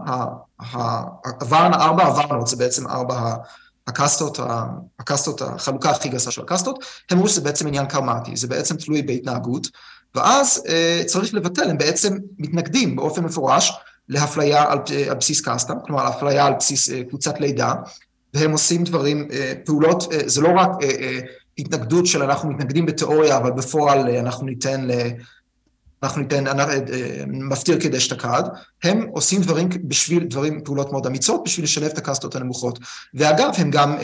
הוורנה, 1.40 1.76
ארבע 1.76 2.04
הוורנות, 2.04 2.46
זה 2.46 2.56
בעצם 2.56 2.88
ארבע 2.88 3.34
הקסטות, 3.86 4.40
הקסטות, 4.98 5.42
החלוקה 5.42 5.90
הכי 5.90 6.08
גסה 6.08 6.30
של 6.30 6.42
הקסטות, 6.42 6.84
הם 7.10 7.16
אמרו 7.16 7.28
שזה 7.28 7.40
בעצם 7.40 7.66
עניין 7.66 7.86
קרמטי, 7.86 8.36
זה 8.36 8.46
בעצם 8.46 8.76
תלוי 8.76 9.02
בהתנהגות, 9.02 9.68
ואז 10.14 10.62
אה, 10.68 11.02
צריך 11.06 11.34
לבטל, 11.34 11.70
הם 11.70 11.78
בעצם 11.78 12.16
מתנגדים 12.38 12.96
באופן 12.96 13.24
מפורש 13.24 13.72
להפליה 14.08 14.64
על, 14.72 14.78
בסיס 15.18 15.40
קסטה, 15.40 15.74
כלומר 15.86 16.04
להפליה 16.04 16.46
על 16.46 16.54
בסיס 16.58 16.90
אה, 16.90 17.04
קבוצת 17.08 17.40
לידה, 17.40 17.74
והם 18.34 18.52
עושים 18.52 18.84
דברים, 18.84 19.28
אה, 19.32 19.52
פעולות, 19.64 20.12
אה, 20.12 20.28
זה 20.28 20.40
לא 20.40 20.48
רק 20.56 20.70
אה, 20.82 21.20
התנגדות 21.58 22.06
של 22.06 22.22
אנחנו 22.22 22.50
מתנגדים 22.50 22.86
בתיאוריה, 22.86 23.36
אבל 23.36 23.50
בפועל 23.50 24.08
אנחנו 24.08 24.46
ניתן 24.46 24.84
ל... 24.86 24.92
אנחנו 26.02 26.22
ניתן, 26.22 26.44
מפטיר 27.26 27.80
כדי 27.80 28.00
שתקד, 28.00 28.42
הם 28.84 29.06
עושים 29.12 29.40
דברים 29.42 29.68
בשביל, 29.84 30.24
דברים, 30.24 30.60
פעולות 30.64 30.92
מאוד 30.92 31.06
אמיצות, 31.06 31.40
בשביל 31.44 31.64
לשלב 31.64 31.84
את 31.84 31.98
הקסטות 31.98 32.36
הנמוכות. 32.36 32.78
ואגב, 33.14 33.50
הם 33.56 33.70
גם 33.70 33.96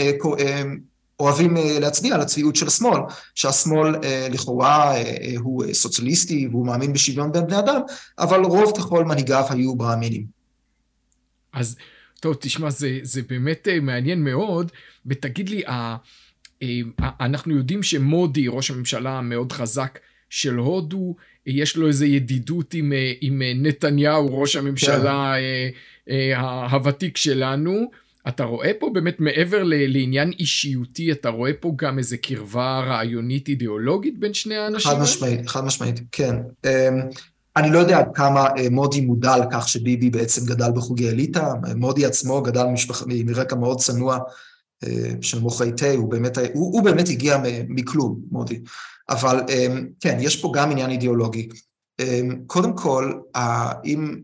אוהבים 1.20 1.56
להצביע 1.80 2.14
על 2.14 2.20
הצביעות 2.20 2.56
של 2.56 2.66
השמאל, 2.66 3.00
שהשמאל 3.34 3.94
לכאורה 4.30 4.94
הוא 5.38 5.64
סוציאליסטי 5.72 6.48
והוא 6.50 6.66
מאמין 6.66 6.92
בשוויון 6.92 7.32
בין 7.32 7.46
בני 7.46 7.58
אדם, 7.58 7.80
אבל 8.18 8.44
רוב 8.44 8.72
ככל 8.78 9.04
מנהיגיו 9.04 9.44
היו 9.50 9.76
ברמינים. 9.76 10.26
אז 11.52 11.76
טוב, 12.22 12.36
תשמע, 12.40 12.70
זה, 12.70 12.98
זה 13.02 13.22
באמת 13.28 13.68
מעניין 13.82 14.24
מאוד, 14.24 14.72
ותגיד 15.06 15.48
לי, 15.48 15.62
אנחנו 17.20 17.56
יודעים 17.56 17.82
שמודי, 17.82 18.48
ראש 18.48 18.70
הממשלה 18.70 19.18
המאוד 19.18 19.52
חזק 19.52 19.98
של 20.30 20.54
הודו, 20.54 21.14
יש 21.46 21.76
לו 21.76 21.88
איזה 21.88 22.06
ידידות 22.06 22.74
עם, 22.74 22.92
אה, 22.92 23.12
עם 23.20 23.42
אה, 23.42 23.52
נתניהו, 23.54 24.40
ראש 24.40 24.56
הממשלה 24.56 25.34
כן. 26.06 26.12
אה, 26.12 26.66
הוותיק 26.70 27.16
שלנו. 27.16 27.90
אתה 28.28 28.44
רואה 28.44 28.70
פה 28.78 28.90
באמת 28.94 29.20
מעבר 29.20 29.62
לעניין 29.62 30.32
אישיותי, 30.38 31.12
אתה 31.12 31.28
רואה 31.28 31.52
פה 31.60 31.72
גם 31.76 31.98
איזה 31.98 32.16
קרבה 32.16 32.80
רעיונית 32.86 33.48
אידיאולוגית 33.48 34.18
בין 34.18 34.34
שני 34.34 34.56
האנשים? 34.56 34.90
חד 34.90 35.02
משמעית, 35.02 35.48
חד 35.48 35.64
משמעית, 35.64 36.00
כן. 36.12 36.36
אני 37.56 37.70
לא 37.70 37.78
יודע 37.78 37.98
עד 37.98 38.08
כמה 38.14 38.48
מודי 38.70 39.00
מודע 39.00 39.32
על 39.32 39.42
כך 39.52 39.68
שביבי 39.68 40.10
בעצם 40.10 40.46
גדל 40.46 40.70
בחוגי 40.74 41.08
אליטה, 41.08 41.52
מודי 41.76 42.06
עצמו 42.06 42.42
גדל 42.42 42.64
משפח, 42.64 43.02
מרקע 43.06 43.56
מאוד 43.56 43.80
צנוע 43.80 44.18
של 45.20 45.40
מוחי 45.40 45.72
תה, 45.72 45.92
הוא 45.92 46.10
באמת, 46.10 46.38
הוא, 46.38 46.46
הוא 46.54 46.82
באמת 46.82 47.08
הגיע 47.08 47.38
מכלום, 47.68 48.20
מודי. 48.30 48.60
אבל 49.08 49.40
כן, 50.00 50.16
יש 50.20 50.36
פה 50.36 50.52
גם 50.54 50.70
עניין 50.70 50.90
אידיאולוגי. 50.90 51.48
קודם 52.46 52.76
כל, 52.76 53.12
אם 53.84 54.20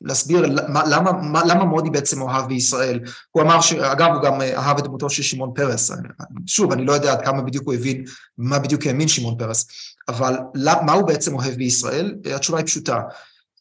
להסביר 0.00 0.46
למה, 0.46 0.82
למה, 0.86 1.44
למה 1.44 1.64
מודי 1.64 1.90
בעצם 1.90 2.22
אוהב 2.22 2.48
בישראל, 2.48 3.00
הוא 3.30 3.42
אמר 3.42 3.60
שאגב 3.60 4.10
הוא 4.14 4.22
גם 4.22 4.40
אהב 4.42 4.78
את 4.78 4.84
דמותו 4.84 5.10
של 5.10 5.22
שמעון 5.22 5.52
פרס, 5.54 5.90
שוב 6.46 6.72
אני 6.72 6.84
לא 6.84 6.92
יודע 6.92 7.12
עד 7.12 7.24
כמה 7.24 7.42
בדיוק 7.42 7.64
הוא 7.66 7.74
הבין, 7.74 8.04
מה 8.38 8.58
בדיוק 8.58 8.86
האמין 8.86 9.08
שמעון 9.08 9.38
פרס, 9.38 9.66
אבל 10.08 10.36
מה 10.56 10.92
הוא 10.92 11.06
בעצם 11.06 11.34
אוהב 11.34 11.54
בישראל? 11.54 12.14
התשובה 12.34 12.58
היא 12.58 12.66
פשוטה, 12.66 13.00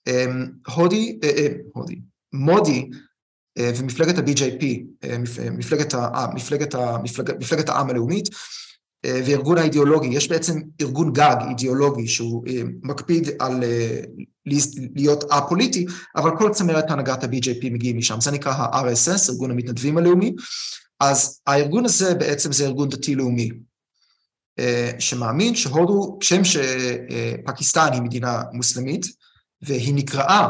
אמ, 0.08 0.48
הודי, 0.76 1.20
אה, 1.24 1.30
אה, 1.30 1.48
הודי, 1.74 2.00
מודי 2.34 2.90
אה, 3.58 3.72
ומפלגת 3.78 4.18
ה-BJP, 4.18 4.66
מפלגת, 5.52 5.96
מפלגת, 6.34 6.76
מפלגת, 7.04 7.36
מפלגת 7.40 7.70
העם 7.70 7.90
הלאומית, 7.90 8.28
אה, 8.28 8.34
וארגון 9.06 9.58
האידיאולוגי, 9.58 10.08
יש 10.08 10.30
בעצם 10.30 10.62
ארגון 10.82 11.14
גג 11.14 11.36
אידיאולוגי 11.50 12.08
שהוא 12.08 12.48
אה, 12.48 12.62
מקפיד 12.84 13.30
על 13.40 13.64
אה, 13.64 14.02
להיות 14.96 15.24
א-פוליטי, 15.32 15.86
אבל 16.16 16.32
כל 16.38 16.50
צמרת 16.54 16.92
הנהגת 16.92 17.24
ה-BJP 17.24 17.70
מגיעים 17.72 17.98
משם, 17.98 18.22
זה 18.22 18.32
נקרא 18.32 18.52
ה-RSS, 18.54 19.30
ארגון 19.30 19.52
המתנדבים 19.52 19.98
הלאומי, 19.98 20.36
אז 21.00 21.42
הארגון 21.48 21.86
הזה 21.86 22.16
בעצם 22.16 22.52
זה 22.52 22.66
ארגון 22.66 22.90
דתי-לאומי, 22.90 23.50
שמאמין 25.00 25.56
שהודו, 25.56 26.18
כשם 26.20 26.42
שפקיסטן 26.44 27.94
היא 27.94 28.02
מדינה 28.02 28.44
מוסלמית, 28.54 29.06
והיא 29.62 29.94
נקראה 29.94 30.48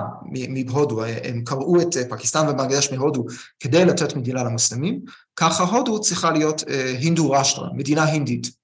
מהודו, 0.49 1.03
הם 1.05 1.43
קראו 1.45 1.81
את 1.81 1.97
פקיסטן 2.09 2.47
ובנגלדש 2.49 2.91
מהודו 2.91 3.25
כדי 3.59 3.85
לתת 3.85 4.15
מדינה 4.15 4.43
למוסלמים, 4.43 5.01
ככה 5.35 5.63
הודו 5.63 6.01
צריכה 6.01 6.31
להיות 6.31 6.63
הינדו 6.99 7.31
רשטרה, 7.31 7.69
מדינה 7.73 8.03
הינדית. 8.03 8.57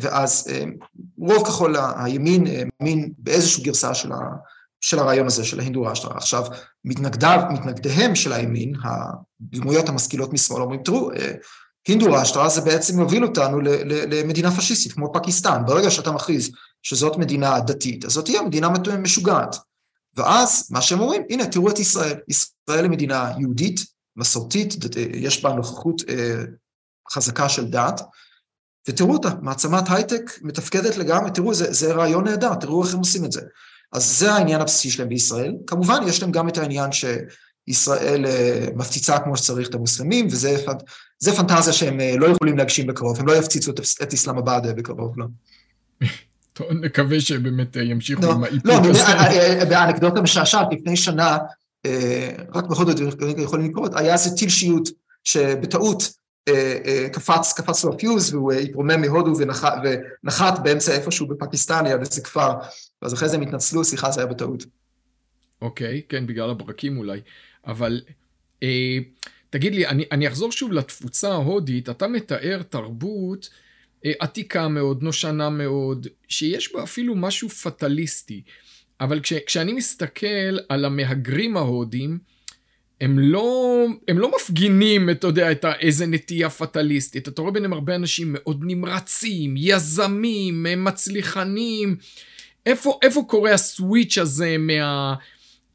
ואז 0.00 0.48
רוב 1.18 1.46
ככל 1.46 1.74
הימין 1.96 2.44
מאמין 2.80 3.12
באיזושהי 3.18 3.64
גרסה 3.64 3.94
של, 3.94 4.12
ה, 4.12 4.18
של 4.80 4.98
הרעיון 4.98 5.26
הזה, 5.26 5.44
של 5.44 5.60
ההינדו 5.60 5.82
רשטרה. 5.82 6.16
עכשיו, 6.16 6.44
מתנגדיו, 6.84 7.40
מתנגדיהם 7.50 8.14
של 8.14 8.32
הימין, 8.32 8.72
הדמויות 8.84 9.88
המשכילות 9.88 10.32
משמאל, 10.32 10.62
אומרים, 10.62 10.82
תראו, 10.82 11.10
הינדו 11.88 12.12
רשטרה 12.12 12.48
זה 12.48 12.60
בעצם 12.60 13.00
יוביל 13.00 13.24
אותנו 13.24 13.60
למדינה 13.84 14.56
פשיסטית, 14.56 14.92
כמו 14.92 15.12
פקיסטן. 15.12 15.62
ברגע 15.66 15.90
שאתה 15.90 16.12
מכריז 16.12 16.50
שזאת 16.82 17.16
מדינה 17.16 17.60
דתית, 17.60 18.04
אז 18.04 18.12
זאת 18.12 18.24
תהיה 18.24 18.42
מדינה 18.42 18.68
משוגעת. 18.98 19.56
ואז 20.16 20.68
מה 20.70 20.82
שהם 20.82 21.00
אומרים, 21.00 21.22
הנה, 21.30 21.46
תראו 21.46 21.70
את 21.70 21.78
ישראל. 21.78 22.18
ישראל 22.28 22.84
היא 22.84 22.90
מדינה 22.90 23.32
יהודית, 23.38 23.80
מסורתית, 24.16 24.74
יש 25.14 25.42
בה 25.42 25.52
נוכחות 25.52 26.02
אה, 26.08 26.42
חזקה 27.12 27.48
של 27.48 27.64
דת, 27.64 28.00
ותראו 28.88 29.12
אותה, 29.12 29.28
מעצמת 29.42 29.84
הייטק 29.88 30.38
מתפקדת 30.42 30.96
לגמרי, 30.96 31.30
תראו, 31.30 31.54
זה, 31.54 31.72
זה 31.72 31.92
רעיון 31.92 32.24
נהדר, 32.24 32.54
תראו 32.54 32.84
איך 32.84 32.94
הם 32.94 32.98
עושים 32.98 33.24
את 33.24 33.32
זה. 33.32 33.40
אז 33.92 34.18
זה 34.18 34.32
העניין 34.32 34.60
הבסיסי 34.60 34.90
שלהם 34.90 35.08
בישראל. 35.08 35.54
כמובן, 35.66 36.00
יש 36.06 36.22
להם 36.22 36.30
גם 36.30 36.48
את 36.48 36.58
העניין 36.58 36.92
שישראל 36.92 37.26
אה, 37.88 38.66
מפציצה 38.76 39.18
כמו 39.18 39.36
שצריך 39.36 39.68
את 39.68 39.74
המוסלמים, 39.74 40.26
וזה 40.30 40.56
פנטזיה 41.36 41.72
שהם 41.72 42.00
אה, 42.00 42.16
לא 42.16 42.26
יכולים 42.26 42.58
להגשים 42.58 42.86
בקרוב, 42.86 43.20
הם 43.20 43.26
לא 43.26 43.36
יפציצו 43.36 43.70
את, 43.70 43.80
את 44.02 44.12
איסלאמבאד 44.12 44.66
אה, 44.66 44.72
בקרוב, 44.72 45.18
לא. 45.18 45.26
טוב, 46.52 46.66
נקווה 46.72 47.20
שבאמת 47.20 47.76
ימשיכו 47.76 48.22
לא, 48.22 48.32
עם 48.32 48.44
האיפוק 48.44 48.66
לא, 48.66 48.90
הזה. 48.90 49.02
לא, 49.58 49.64
באנקדוטה 49.64 50.20
משעשעת, 50.20 50.66
לפני 50.72 50.96
שנה, 50.96 51.38
רק 52.54 52.64
בכל 52.64 52.86
זאת 52.86 52.96
יכולים 53.38 53.70
לקרות, 53.70 53.92
היה 53.96 54.12
איזה 54.12 54.36
טיל 54.36 54.48
שיוט 54.48 54.88
שבטעות 55.24 56.12
קפץ, 57.12 57.52
קפץ 57.52 57.84
לו 57.84 57.92
הפיוז 57.92 58.34
והוא 58.34 58.52
התרומם 58.52 59.00
מהודו 59.00 59.32
ונחת 60.22 60.58
באמצע 60.62 60.92
איפשהו 60.92 61.26
בפקיסטן, 61.26 61.84
ליד 61.84 62.00
איזה 62.00 62.20
כפר, 62.20 62.52
ואז 63.02 63.14
אחרי 63.14 63.28
זה 63.28 63.36
הם 63.36 63.42
התנצלו, 63.42 63.84
סליחה, 63.84 64.10
זה 64.10 64.20
היה 64.20 64.26
בטעות. 64.26 64.64
אוקיי, 65.62 66.02
כן, 66.08 66.26
בגלל 66.26 66.50
הברקים 66.50 66.98
אולי, 66.98 67.20
אבל 67.66 68.00
אה, 68.62 68.98
תגיד 69.50 69.74
לי, 69.74 69.86
אני, 69.86 70.04
אני 70.12 70.28
אחזור 70.28 70.52
שוב 70.52 70.72
לתפוצה 70.72 71.32
ההודית, 71.32 71.88
אתה 71.88 72.08
מתאר 72.08 72.62
תרבות 72.62 73.50
אה, 74.04 74.12
עתיקה 74.18 74.68
מאוד, 74.68 75.02
נושנה 75.02 75.50
מאוד, 75.50 76.06
שיש 76.28 76.72
בה 76.74 76.82
אפילו 76.82 77.14
משהו 77.14 77.48
פטליסטי. 77.48 78.42
אבל 79.00 79.20
כש, 79.20 79.32
כשאני 79.32 79.72
מסתכל 79.72 80.58
על 80.68 80.84
המהגרים 80.84 81.56
ההודים, 81.56 82.18
הם 83.00 83.18
לא, 83.18 83.86
הם 84.08 84.18
לא 84.18 84.30
מפגינים, 84.36 85.10
אתה 85.10 85.26
יודע, 85.26 85.52
את 85.52 85.64
איזה 85.80 86.06
נטייה 86.06 86.50
פטליסטית. 86.50 87.28
אתה 87.28 87.42
רואה 87.42 87.52
ביניהם 87.52 87.72
הרבה 87.72 87.94
אנשים 87.94 88.28
מאוד 88.32 88.60
נמרצים, 88.62 89.54
יזמים, 89.56 90.66
מצליחנים. 90.76 91.96
איפה, 92.66 92.98
איפה 93.02 93.24
קורה 93.28 93.54
הסוויץ' 93.54 94.18
הזה 94.18 94.56
מה... 94.58 95.14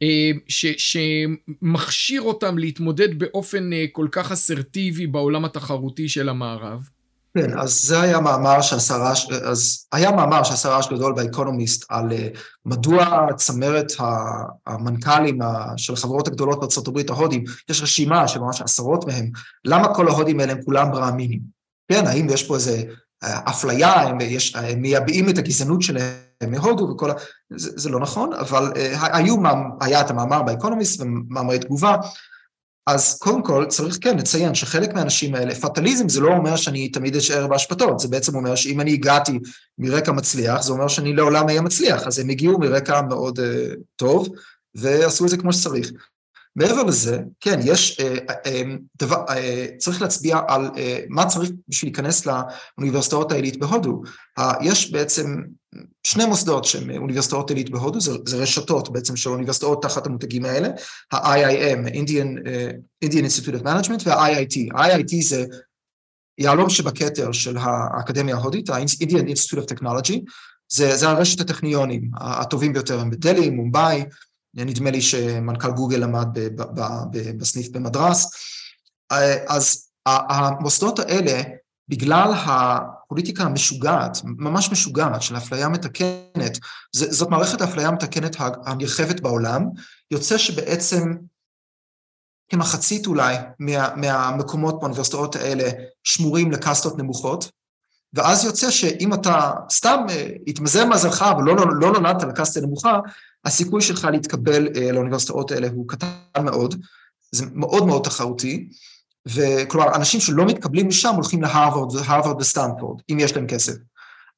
אה, 0.01 0.31
ש, 0.47 0.65
שמכשיר 0.77 2.21
אותם 2.21 2.57
להתמודד 2.57 3.19
באופן 3.19 3.73
אה, 3.73 3.85
כל 3.91 4.07
כך 4.11 4.31
אסרטיבי 4.31 5.07
בעולם 5.07 5.45
התחרותי 5.45 6.09
של 6.09 6.29
המערב? 6.29 6.89
כן, 7.37 7.59
אז 7.59 7.81
זה 7.81 8.01
היה 8.01 8.19
מאמר 8.19 8.61
שעשה 8.61 8.97
רעש, 8.97 9.31
אז 9.31 9.87
היה 9.91 10.11
מאמר 10.11 10.43
שעשה 10.43 10.69
רעש 10.69 10.87
גדול 10.87 11.13
באקונומיסט 11.13 11.85
על 11.89 12.11
אה, 12.11 12.27
מדוע 12.65 13.27
צמרת 13.35 13.91
המנכ"לים 14.67 15.39
של 15.77 15.93
החברות 15.93 16.27
הגדולות 16.27 16.59
בארה"ב 16.59 17.11
ההודים, 17.11 17.43
יש 17.69 17.81
רשימה 17.81 18.27
של 18.27 18.39
ממש 18.39 18.61
עשרות 18.61 19.07
מהם, 19.07 19.31
למה 19.65 19.95
כל 19.95 20.07
ההודים 20.07 20.39
האלה 20.39 20.51
הם 20.51 20.61
כולם 20.65 20.91
ברעמינים? 20.91 21.39
כן, 21.91 22.07
האם 22.07 22.27
יש 22.29 22.43
פה 22.43 22.55
איזה 22.55 22.83
אפליה, 23.23 23.93
הם, 23.93 24.17
יש, 24.21 24.55
הם 24.55 24.81
מייבאים 24.81 25.29
את 25.29 25.37
הגזענות 25.37 25.81
שלהם 25.81 26.24
מהודו 26.47 26.89
וכל 26.89 27.11
ה... 27.11 27.13
זה, 27.55 27.71
זה 27.75 27.89
לא 27.89 27.99
נכון, 27.99 28.33
אבל 28.33 28.71
אה, 28.75 29.17
היו, 29.17 29.35
היה 29.81 30.01
את 30.01 30.09
המאמר 30.09 30.41
באקונומיסט 30.41 31.01
ומאמרי 31.01 31.59
תגובה, 31.59 31.97
אז 32.87 33.17
קודם 33.17 33.43
כל 33.43 33.65
צריך 33.65 33.97
כן 34.01 34.17
לציין 34.17 34.55
שחלק 34.55 34.93
מהאנשים 34.93 35.35
האלה, 35.35 35.55
פטליזם 35.55 36.09
זה 36.09 36.21
לא 36.21 36.27
אומר 36.27 36.55
שאני 36.55 36.89
תמיד 36.89 37.15
אשאר 37.15 37.47
בהשפתות, 37.47 37.99
זה 37.99 38.07
בעצם 38.07 38.35
אומר 38.35 38.55
שאם 38.55 38.81
אני 38.81 38.93
הגעתי 38.93 39.39
מרקע 39.77 40.11
מצליח, 40.11 40.61
זה 40.61 40.71
אומר 40.71 40.87
שאני 40.87 41.13
לעולם 41.13 41.47
אהיה 41.47 41.61
מצליח, 41.61 42.07
אז 42.07 42.19
הם 42.19 42.29
הגיעו 42.29 42.59
מרקע 42.59 43.01
מאוד 43.01 43.39
uh, 43.39 43.43
טוב 43.95 44.27
ועשו 44.75 45.25
את 45.25 45.29
זה 45.29 45.37
כמו 45.37 45.53
שצריך. 45.53 45.91
מעבר 46.55 46.83
לזה, 46.83 47.19
כן, 47.39 47.59
יש, 47.63 47.99
אה, 47.99 48.17
אה, 48.45 48.61
דבר, 48.99 49.25
אה, 49.29 49.67
צריך 49.77 50.01
להצביע 50.01 50.39
על 50.47 50.69
מה 51.09 51.25
צריך 51.25 51.51
בשביל 51.67 51.91
להיכנס 51.91 52.27
לאוניברסיטאות 52.27 53.31
העילית 53.31 53.57
בהודו. 53.57 54.01
יש 54.61 54.91
בעצם 54.91 55.35
שני 56.03 56.25
מוסדות 56.25 56.65
שהן 56.65 56.97
אוניברסיטאות 56.97 57.49
עילית 57.49 57.69
בהודו, 57.69 58.01
זה, 58.01 58.11
זה 58.25 58.37
רשתות 58.37 58.93
בעצם 58.93 59.15
של 59.15 59.29
אוניברסיטאות 59.29 59.81
תחת 59.81 60.07
המותגים 60.07 60.45
האלה, 60.45 60.67
ה-IIM, 61.11 61.87
Indian, 61.87 62.47
Indian 63.05 63.25
Institute 63.25 63.61
of 63.61 63.63
Management, 63.63 64.03
וה-IIT. 64.05 64.77
ה-IIT 64.77 65.23
זה 65.23 65.45
יהלום 66.37 66.69
שבכתר 66.69 67.31
של 67.31 67.57
האקדמיה 67.57 68.35
ההודית, 68.35 68.69
ה-Indian 68.69 69.27
Institute 69.27 69.61
of 69.61 69.75
Technology, 69.75 70.19
זה, 70.69 70.97
זה 70.97 71.09
הרשת 71.09 71.41
הטכניונים 71.41 72.09
הטובים 72.17 72.73
ביותר, 72.73 72.99
הם 72.99 73.09
בדלהי, 73.09 73.49
מומבאי, 73.49 74.03
נדמה 74.55 74.91
לי 74.91 75.01
שמנכ"ל 75.01 75.71
גוגל 75.71 75.97
למד 75.97 76.27
בסניף 77.37 77.69
במדרס. 77.69 78.31
אז 79.47 79.89
המוסדות 80.05 80.99
האלה, 80.99 81.41
בגלל 81.89 82.33
הפוליטיקה 82.45 83.43
המשוגעת, 83.43 84.17
ממש 84.23 84.71
משוגעת, 84.71 85.21
של 85.21 85.37
אפליה 85.37 85.69
מתקנת, 85.69 86.59
זאת 86.93 87.29
מערכת 87.29 87.61
האפליה 87.61 87.87
המתקנת 87.87 88.35
הנרחבת 88.65 89.19
בעולם, 89.19 89.65
יוצא 90.11 90.37
שבעצם 90.37 91.13
כמחצית 92.49 93.07
אולי 93.07 93.35
מה, 93.59 93.95
מהמקומות 93.95 94.79
באוניברסיטאות 94.79 95.35
האלה 95.35 95.69
שמורים 96.03 96.51
לקסטות 96.51 96.97
נמוכות, 96.97 97.51
ואז 98.13 98.45
יוצא 98.45 98.71
שאם 98.71 99.13
אתה 99.13 99.51
סתם 99.69 99.99
אה, 100.09 100.27
התמזל 100.47 100.85
מזלך 100.85 101.25
ולא 101.37 101.55
לא, 101.55 101.65
לא 101.79 101.91
נולדת 101.91 102.23
לקסטה 102.23 102.61
נמוכה, 102.61 102.99
הסיכוי 103.45 103.81
שלך 103.81 104.07
להתקבל 104.11 104.67
uh, 104.67 104.79
לאוניברסיטאות 104.93 105.51
האלה 105.51 105.67
הוא 105.67 105.87
קטן 105.87 106.07
מאוד, 106.43 106.75
זה 107.31 107.45
מאוד 107.53 107.85
מאוד 107.85 108.03
תחרותי, 108.03 108.69
וכלומר, 109.27 109.95
אנשים 109.95 110.19
שלא 110.19 110.45
מתקבלים 110.45 110.87
משם 110.87 111.15
הולכים 111.15 111.41
להרווארד, 111.41 111.95
הרווארד 112.05 112.41
וסטנפורד, 112.41 113.01
אם 113.11 113.17
יש 113.19 113.35
להם 113.35 113.47
כסף. 113.47 113.73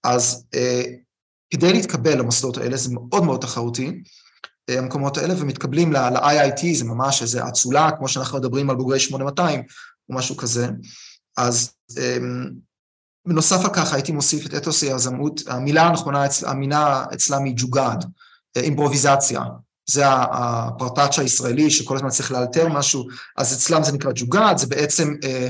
אז 0.03 0.45
uh, 0.55 0.87
כדי 1.53 1.73
להתקבל 1.73 2.19
למוסדות 2.19 2.57
האלה 2.57 2.77
זה 2.77 2.89
מאוד 2.93 3.23
מאוד 3.23 3.41
תחרותי, 3.41 4.01
uh, 4.71 4.73
המקומות 4.73 5.17
האלה, 5.17 5.33
ומתקבלים 5.37 5.93
ל-IIT, 5.93 6.61
זה 6.73 6.85
ממש 6.85 7.21
איזו 7.21 7.47
אצולה, 7.47 7.89
כמו 7.97 8.07
שאנחנו 8.07 8.37
מדברים 8.37 8.69
על 8.69 8.75
בוגרי 8.75 8.99
8200, 8.99 9.63
או 10.09 10.15
משהו 10.15 10.37
כזה. 10.37 10.67
אז 11.37 11.71
um, 11.91 12.53
בנוסף 13.27 13.65
על 13.65 13.73
כך 13.73 13.93
הייתי 13.93 14.11
מוסיף 14.11 14.45
את 14.45 14.53
אתוס 14.53 14.83
היזמות, 14.83 15.41
המילה 15.47 15.87
הנכונה, 15.87 16.25
המילה 16.45 17.05
אצלם 17.13 17.43
היא 17.43 17.53
ג'וגאד. 17.57 18.05
אימפרוביזציה. 18.59 19.41
זה 19.89 20.03
הפרטאצ' 20.07 21.19
הישראלי 21.19 21.69
שכל 21.69 21.95
הזמן 21.95 22.09
צריך 22.09 22.31
לאלתר 22.31 22.67
משהו, 22.67 23.07
אז 23.37 23.53
אצלם 23.53 23.83
זה 23.83 23.91
נקרא 23.91 24.11
ג'וגאד, 24.15 24.57
זה 24.57 24.67
בעצם, 24.67 25.13
אה, 25.23 25.49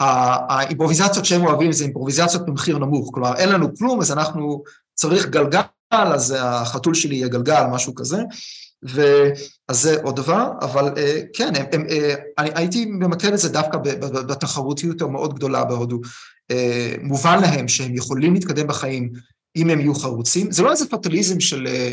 האימפרוביזציות 0.00 1.24
שהם 1.24 1.46
אוהבים 1.46 1.72
זה 1.72 1.84
אימפרוביזציות 1.84 2.46
במחיר 2.46 2.78
נמוך, 2.78 3.10
כלומר 3.14 3.36
אין 3.36 3.48
לנו 3.48 3.76
כלום 3.78 4.00
אז 4.00 4.12
אנחנו 4.12 4.62
צריך 4.94 5.26
גלגל, 5.26 5.60
אז 5.90 6.34
החתול 6.38 6.94
שלי 6.94 7.14
יהיה 7.14 7.28
גלגל, 7.28 7.62
משהו 7.72 7.94
כזה, 7.94 8.22
ואז 8.82 9.82
זה 9.82 9.96
עוד 10.02 10.16
דבר, 10.16 10.50
אבל 10.60 10.90
אה, 10.96 11.20
כן, 11.32 11.52
הם, 11.56 11.66
הם, 11.72 11.86
אה, 11.90 12.14
אני 12.38 12.50
הייתי 12.54 12.84
ממקד 12.86 13.32
את 13.32 13.38
זה 13.38 13.48
דווקא 13.48 13.78
בתחרותיות 14.28 15.02
המאוד 15.02 15.34
גדולה 15.34 15.64
בהודו. 15.64 16.00
אה, 16.50 16.94
מובן 17.02 17.40
להם 17.40 17.68
שהם 17.68 17.94
יכולים 17.94 18.34
להתקדם 18.34 18.66
בחיים 18.66 19.12
אם 19.56 19.70
הם 19.70 19.80
יהיו 19.80 19.94
חרוצים, 19.94 20.50
זה 20.50 20.62
לא 20.62 20.70
איזה 20.70 20.88
פטליזם 20.88 21.40
של 21.40 21.66
אה, 21.66 21.92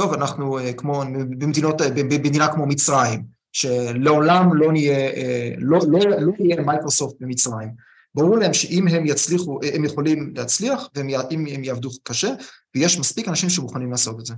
טוב, 0.00 0.14
אנחנו 0.14 0.58
אה, 0.58 0.72
כמו 0.72 1.02
במדינות, 1.38 1.80
אה, 1.82 1.90
במדינה 1.90 2.48
כמו 2.48 2.66
מצרים, 2.66 3.22
שלעולם 3.52 4.54
לא 4.54 4.72
נהיה, 4.72 4.98
אה, 4.98 5.52
לא, 5.58 5.78
לא, 5.88 5.98
לא 6.20 6.32
נהיה 6.38 6.60
מייקרוסופט 6.60 7.16
במצרים. 7.20 7.68
ברור 8.14 8.38
להם 8.38 8.54
שאם 8.54 8.88
הם 8.88 9.06
יצליחו, 9.06 9.60
הם 9.74 9.84
יכולים 9.84 10.32
להצליח, 10.36 10.88
ואם 10.94 11.46
הם 11.54 11.64
יעבדו 11.64 11.88
קשה, 12.02 12.28
ויש 12.74 12.98
מספיק 12.98 13.28
אנשים 13.28 13.50
שמוכנים 13.50 13.90
לעשות 13.90 14.20
את 14.20 14.26
זה. 14.26 14.34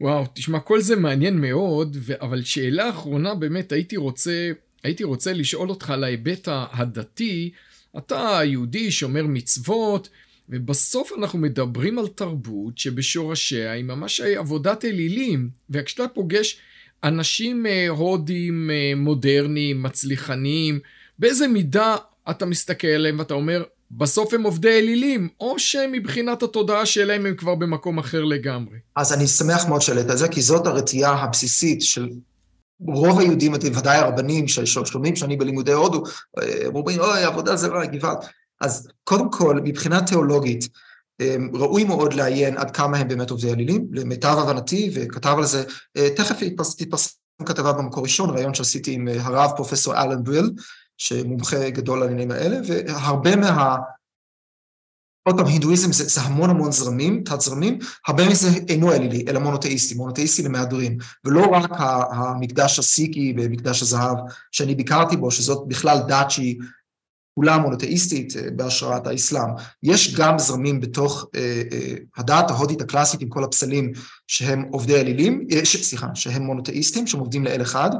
וואו, 0.00 0.24
תשמע, 0.34 0.60
כל 0.60 0.80
זה 0.80 0.96
מעניין 0.96 1.40
מאוד, 1.40 1.96
אבל 2.20 2.42
שאלה 2.42 2.90
אחרונה 2.90 3.34
באמת, 3.34 3.72
הייתי 3.72 3.96
רוצה, 3.96 4.50
הייתי 4.84 5.04
רוצה 5.04 5.32
לשאול 5.32 5.70
אותך 5.70 5.90
על 5.90 6.04
ההיבט 6.04 6.48
הדתי. 6.50 7.50
אתה 7.98 8.40
יהודי, 8.44 8.90
שומר 8.90 9.26
מצוות, 9.26 10.08
ובסוף 10.48 11.12
אנחנו 11.18 11.38
מדברים 11.38 11.98
על 11.98 12.06
תרבות 12.08 12.78
שבשורשיה 12.78 13.72
היא 13.72 13.84
ממש 13.84 14.20
עבודת 14.20 14.84
אלילים, 14.84 15.48
וכשאתה 15.70 16.08
פוגש 16.08 16.60
אנשים 17.04 17.66
אה, 17.66 17.88
הודים 17.88 18.70
אה, 18.70 18.92
מודרניים, 18.96 19.82
מצליחנים, 19.82 20.78
באיזה 21.18 21.48
מידה 21.48 21.96
אתה 22.30 22.46
מסתכל 22.46 22.86
עליהם 22.88 23.18
ואתה 23.18 23.34
אומר, 23.34 23.62
בסוף 23.90 24.34
הם 24.34 24.42
עובדי 24.42 24.78
אלילים, 24.78 25.28
או 25.40 25.58
שמבחינת 25.58 26.42
התודעה 26.42 26.86
שלהם 26.86 27.26
הם 27.26 27.34
כבר 27.34 27.54
במקום 27.54 27.98
אחר 27.98 28.24
לגמרי. 28.24 28.76
אז 28.96 29.12
אני 29.12 29.26
שמח 29.26 29.66
מאוד 29.68 29.80
שהעלית 29.82 30.10
את 30.10 30.18
זה, 30.18 30.28
כי 30.28 30.42
זאת 30.42 30.66
הרתיעה 30.66 31.22
הבסיסית 31.22 31.82
של 31.82 32.08
רוב 32.80 33.18
היהודים, 33.18 33.52
ודאי 33.52 33.98
הרבנים 33.98 34.48
ששומעים 34.48 35.16
שאני 35.16 35.36
בלימודי 35.36 35.72
הודו, 35.72 36.02
אה, 36.38 36.66
אומרים, 36.66 37.00
אוי, 37.00 37.24
עבודה 37.24 37.56
זה 37.56 37.66
רע, 37.66 37.86
גבעת. 37.86 38.24
אז 38.60 38.88
קודם 39.04 39.30
כל, 39.30 39.60
מבחינה 39.64 40.02
תיאולוגית, 40.02 40.68
אמ, 41.20 41.50
ראוי 41.54 41.84
מאוד 41.84 42.14
לעיין 42.14 42.56
עד 42.56 42.70
כמה 42.70 42.98
הם 42.98 43.08
באמת 43.08 43.30
עובדי 43.30 43.52
אלילים, 43.52 43.88
למיטב 43.92 44.36
הבנתי, 44.38 44.90
וכתב 44.94 45.34
על 45.38 45.44
זה, 45.44 45.64
אה, 45.96 46.08
תכף 46.16 46.36
תתפרסם 46.78 47.10
כתבה 47.46 47.72
במקור 47.72 48.02
ראשון, 48.02 48.30
ראיון 48.30 48.54
שעשיתי 48.54 48.92
עם 48.92 49.08
אה, 49.08 49.26
הרב 49.26 49.50
פרופסור 49.56 50.02
אלן 50.02 50.24
בריל, 50.24 50.50
שמומחה 50.98 51.70
גדול 51.70 52.00
לעניינים 52.00 52.30
האלה, 52.30 52.56
והרבה 52.66 53.36
מה... 53.36 53.76
עוד 55.28 55.36
פעם, 55.36 55.46
הינדואיזם 55.46 55.92
זה, 55.92 56.04
זה 56.04 56.20
המון 56.20 56.50
המון 56.50 56.72
זרמים, 56.72 57.22
תת 57.24 57.40
זרמים, 57.40 57.78
הרבה 58.06 58.28
מזה 58.28 58.48
אינו 58.68 58.92
אלילי, 58.92 59.24
אלא 59.28 59.40
מונותאיסטי, 59.40 59.94
מונותאיסטי 59.94 60.42
למהדרין, 60.42 60.98
ולא 61.24 61.46
רק 61.46 61.70
המקדש 62.10 62.78
הסיקי 62.78 63.34
ומקדש 63.36 63.82
הזהב 63.82 64.16
שאני 64.52 64.74
ביקרתי 64.74 65.16
בו, 65.16 65.30
שזאת 65.30 65.68
בכלל 65.68 65.98
דת 66.08 66.30
שהיא 66.30 66.56
כולה 67.38 67.58
מונותאיסטית 67.58 68.36
אה, 68.36 68.50
בהשראת 68.56 69.06
האסלאם. 69.06 69.50
יש 69.82 70.14
גם 70.14 70.38
זרמים 70.38 70.80
בתוך 70.80 71.26
אה, 71.34 71.62
אה, 71.72 71.94
הדת 72.16 72.50
ההודית 72.50 72.80
הקלאסית 72.80 73.20
עם 73.20 73.28
כל 73.28 73.44
הפסלים 73.44 73.92
שהם 74.26 74.68
עובדי 74.72 75.00
אלילים, 75.00 75.46
סליחה, 75.64 76.06
שהם 76.14 76.42
מונותאיסטים, 76.42 77.06
שהם 77.06 77.20
עובדים 77.20 77.44
לאל 77.44 77.62
אחד, 77.62 77.90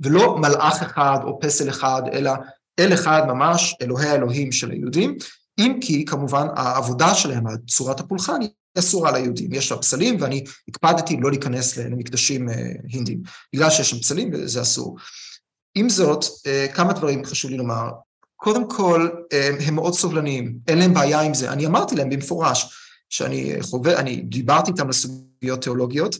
ולא 0.00 0.38
מלאך 0.38 0.82
אחד 0.82 1.18
או 1.24 1.40
פסל 1.40 1.68
אחד, 1.68 2.02
אלא 2.12 2.32
אל 2.78 2.94
אחד 2.94 3.22
ממש, 3.26 3.74
אלוהי 3.82 4.08
האלוהים 4.08 4.52
של 4.52 4.70
היהודים, 4.70 5.16
אם 5.58 5.78
כי 5.80 6.04
כמובן 6.04 6.46
העבודה 6.56 7.14
שלהם, 7.14 7.44
צורת 7.68 8.00
הפולחן, 8.00 8.40
היא 8.40 8.50
אסורה 8.78 9.12
ליהודים. 9.12 9.52
יש 9.52 9.72
לה 9.72 9.78
פסלים 9.78 10.16
ואני 10.20 10.44
הקפדתי 10.68 11.16
לא 11.20 11.30
להיכנס 11.30 11.76
למקדשים 11.76 12.48
הינדים, 12.92 13.22
בגלל 13.54 13.70
שיש 13.70 13.90
שם 13.90 13.98
פסלים 13.98 14.30
וזה 14.32 14.62
אסור. 14.62 14.96
עם 15.74 15.88
זאת, 15.88 16.24
כמה 16.74 16.92
דברים 16.92 17.24
חשוב 17.24 17.50
לי 17.50 17.56
לומר. 17.56 17.90
קודם 18.36 18.70
כל, 18.70 19.08
הם 19.60 19.74
מאוד 19.74 19.94
סובלניים, 19.94 20.58
אין 20.68 20.78
להם 20.78 20.94
בעיה 20.94 21.20
עם 21.20 21.34
זה. 21.34 21.52
אני 21.52 21.66
אמרתי 21.66 21.96
להם 21.96 22.10
במפורש 22.10 22.74
שאני 23.10 23.56
חווה, 23.60 23.98
אני 23.98 24.16
דיברתי 24.16 24.70
איתם 24.70 24.88
לסוגיות 24.88 25.62
תיאולוגיות, 25.62 26.16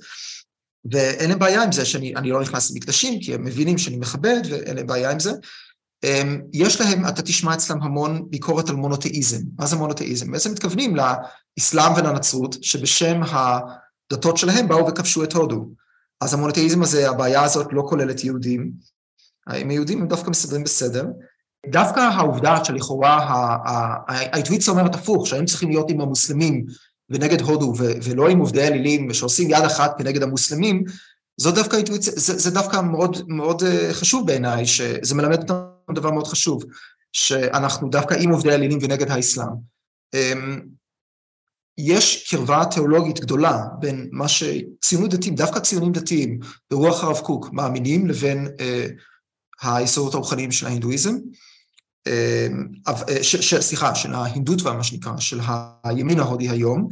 ואין 0.91 1.31
להם 1.31 1.39
בעיה 1.39 1.63
עם 1.63 1.73
זה 1.73 1.85
שאני 1.85 2.31
לא 2.31 2.41
נכנס 2.41 2.71
למקדשים, 2.71 3.21
כי 3.21 3.35
הם 3.35 3.45
מבינים 3.45 3.79
שאני 3.79 3.97
מכבד 3.97 4.41
ואין 4.51 4.77
להם 4.77 4.87
בעיה 4.87 5.11
עם 5.11 5.21
זה. 5.21 5.33
יש 6.53 6.81
להם, 6.81 7.09
אתה 7.09 7.23
תשמע 7.23 7.55
אצלם 7.55 7.83
המון 7.83 8.31
ביקורת 8.31 8.69
על 8.69 8.77
מונותאיזם. 8.77 9.43
מה 9.59 9.67
זה 9.67 9.77
מונותאיזם? 9.77 10.33
בעצם 10.33 10.53
מתכוונים 10.53 10.97
לאסלאם 10.97 11.93
ולנצרות, 11.97 12.57
שבשם 12.63 13.21
הדתות 13.23 14.37
שלהם 14.37 14.69
באו 14.69 14.89
וכבשו 14.89 15.25
את 15.25 15.33
הודו. 15.33 15.69
אז 16.21 16.35
המונותאיזם 16.35 16.83
הזה, 16.83 17.11
הבעיה 17.11 17.43
הזאת 17.43 17.67
לא 17.73 17.83
כוללת 17.89 18.25
יהודים. 18.25 18.71
עם 19.55 19.71
היהודים 19.71 20.01
הם 20.01 20.09
דווקא 20.09 20.31
מסתדרים 20.31 20.65
בסדר. 20.65 21.05
דווקא 21.71 22.01
העובדה 22.01 22.65
שלכאורה 22.65 23.19
האינטואיציה 24.09 24.73
אומרת 24.73 24.95
הפוך, 24.95 25.27
שהיינו 25.27 25.47
צריכים 25.47 25.69
להיות 25.69 25.91
עם 25.91 26.01
המוסלמים 26.01 26.67
ונגד 27.11 27.41
הודו 27.41 27.73
ולא 27.77 28.29
עם 28.29 28.39
עובדי 28.39 28.63
אלילים 28.63 29.15
שעושים 29.15 29.51
יד 29.51 29.65
אחת 29.65 29.99
כנגד 29.99 30.23
המוסלמים, 30.23 30.85
זו 31.41 31.51
דווקא 31.51 31.77
אינטואיציה, 31.77 32.13
זה, 32.17 32.39
זה 32.39 32.51
דווקא 32.51 32.81
מאוד, 32.81 33.23
מאוד 33.29 33.63
חשוב 33.93 34.27
בעיניי, 34.27 34.67
שזה 34.67 35.15
מלמד 35.15 35.39
אותנו 35.39 35.95
דבר 35.95 36.11
מאוד 36.11 36.27
חשוב, 36.27 36.65
שאנחנו 37.13 37.89
דווקא 37.89 38.15
עם 38.21 38.31
עובדי 38.31 38.55
אלילים 38.55 38.79
ונגד 38.83 39.11
האסלאם. 39.11 39.47
אמ, 40.15 40.61
יש 41.79 42.31
קרבה 42.31 42.65
תיאולוגית 42.65 43.21
גדולה 43.21 43.65
בין 43.79 44.09
מה 44.13 44.29
שציונות 44.29 45.11
דתיים, 45.11 45.35
דווקא 45.35 45.61
ציונים 45.61 45.93
דתיים 45.93 46.39
ברוח 46.71 47.05
הרב 47.05 47.19
קוק 47.19 47.53
מאמינים 47.53 48.07
לבין 48.07 48.49
אה, 48.61 48.87
היסודות 49.63 50.15
הרוחניים 50.15 50.53
של 50.53 50.67
ההינדואיזם, 50.67 51.15
אה, 51.15 51.19
סליחה, 53.61 53.95
של 53.95 54.15
ההינדותווה 54.15 54.73
מה 54.73 54.83
שנקרא, 54.83 55.13
של 55.19 55.41
הימין 55.85 56.21
ההודי 56.21 56.49
היום, 56.49 56.89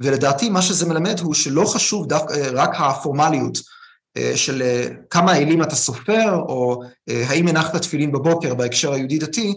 ולדעתי 0.00 0.48
מה 0.48 0.62
שזה 0.62 0.88
מלמד 0.88 1.20
הוא 1.20 1.34
שלא 1.34 1.64
חשוב 1.64 2.06
דווקא 2.06 2.50
רק 2.52 2.70
הפורמליות 2.78 3.58
אה, 4.16 4.32
של 4.36 4.62
אה, 4.62 4.86
כמה 5.10 5.36
אלים 5.36 5.62
אתה 5.62 5.74
סופר, 5.74 6.34
או 6.34 6.82
אה, 7.08 7.24
האם 7.28 7.48
הנחת 7.48 7.76
תפילין 7.76 8.12
בבוקר 8.12 8.54
בהקשר 8.54 8.92
היהודי-דתי, 8.92 9.54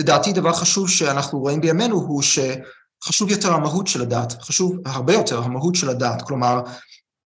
לדעתי 0.00 0.32
דבר 0.32 0.52
חשוב 0.52 0.90
שאנחנו 0.90 1.38
רואים 1.38 1.60
בימינו 1.60 1.96
הוא 1.96 2.22
שחשוב 2.22 3.30
יותר 3.30 3.52
המהות 3.52 3.86
של 3.86 4.02
הדת, 4.02 4.42
חשוב 4.42 4.76
הרבה 4.86 5.12
יותר 5.12 5.42
המהות 5.42 5.74
של 5.74 5.88
הדת, 5.88 6.22
כלומר, 6.22 6.60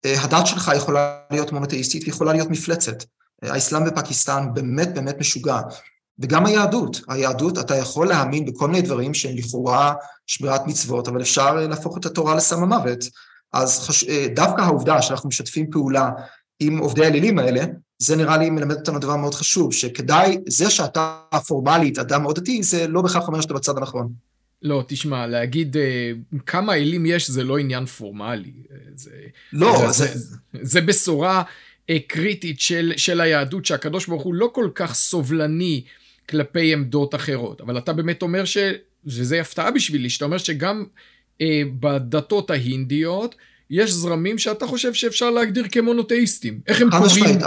הדת 0.05 0.47
שלך 0.47 0.73
יכולה 0.77 1.19
להיות 1.31 1.53
מונותאיסטית 1.53 2.03
ויכולה 2.07 2.33
להיות 2.33 2.51
מפלצת. 2.51 3.05
האסלאם 3.43 3.85
בפקיסטן 3.85 4.47
באמת 4.55 4.95
באמת 4.95 5.17
משוגע. 5.21 5.61
וגם 6.19 6.47
היהדות, 6.47 7.01
היהדות, 7.09 7.59
אתה 7.59 7.77
יכול 7.77 8.09
להאמין 8.09 8.45
בכל 8.45 8.69
מיני 8.69 8.83
דברים 8.83 9.15
שהם 9.15 9.37
לכאורה 9.37 9.95
שמירת 10.27 10.67
מצוות, 10.67 11.09
אבל 11.09 11.23
אפשר 11.23 11.55
להפוך 11.55 11.99
את 11.99 12.07
התורה 12.07 12.35
לסם 12.35 12.63
המוות. 12.63 13.05
אז 13.53 13.81
חש... 13.81 14.05
דווקא 14.35 14.63
העובדה 14.63 15.03
שאנחנו 15.03 15.29
משתפים 15.29 15.71
פעולה 15.71 16.11
עם 16.61 16.79
עובדי 16.79 17.05
האלילים 17.05 17.39
האלה, 17.39 17.65
זה 17.99 18.17
נראה 18.17 18.37
לי 18.37 18.51
מלמד 18.51 18.77
אותנו 18.77 18.99
דבר 18.99 19.17
מאוד 19.17 19.35
חשוב, 19.35 19.73
שכדאי, 19.73 20.39
זה 20.49 20.71
שאתה 20.71 21.21
פורמלית 21.47 21.99
אדם 21.99 22.23
מאוד 22.23 22.41
דתי, 22.41 22.63
זה 22.63 22.87
לא 22.89 23.03
בהכרח 23.03 23.29
אומר 23.29 23.41
שאתה 23.41 23.55
בצד 23.55 23.77
הנכון. 23.77 24.13
לא, 24.63 24.85
תשמע, 24.89 25.27
להגיד 25.27 25.77
uh, 25.77 26.39
כמה 26.47 26.75
אלים 26.75 27.07
יש 27.07 27.31
זה 27.31 27.45
לא 27.45 27.59
עניין 27.59 27.87
פורמלי. 27.87 28.53
זה, 28.95 29.11
לא, 29.53 29.79
זה... 29.87 29.93
זה, 29.93 30.19
זה, 30.19 30.37
זה 30.63 30.81
בשורה 30.81 31.43
uh, 31.43 31.93
קריטית 32.07 32.61
של, 32.61 32.93
של 32.97 33.21
היהדות, 33.21 33.67
שהקדוש 33.67 34.07
ברוך 34.07 34.23
הוא 34.23 34.35
לא 34.35 34.51
כל 34.55 34.71
כך 34.75 34.95
סובלני 34.95 35.85
כלפי 36.29 36.73
עמדות 36.73 37.15
אחרות. 37.15 37.61
אבל 37.61 37.79
אתה 37.79 37.93
באמת 37.93 38.23
אומר 38.23 38.45
ש... 38.45 38.59
וזה 39.07 39.41
הפתעה 39.41 39.71
בשבילי, 39.71 40.11
שאתה 40.11 40.25
אומר 40.25 40.39
שגם 40.39 40.85
uh, 41.39 41.45
בדתות 41.81 42.51
ההינדיות, 42.51 43.35
יש 43.71 43.91
זרמים 43.91 44.39
שאתה 44.39 44.67
חושב 44.67 44.95
שאפשר 44.95 45.31
להגדיר 45.31 45.67
כמונותאיסטים. 45.73 46.61
איך 46.67 46.81
הם 46.81 46.91
קוראים, 46.91 47.39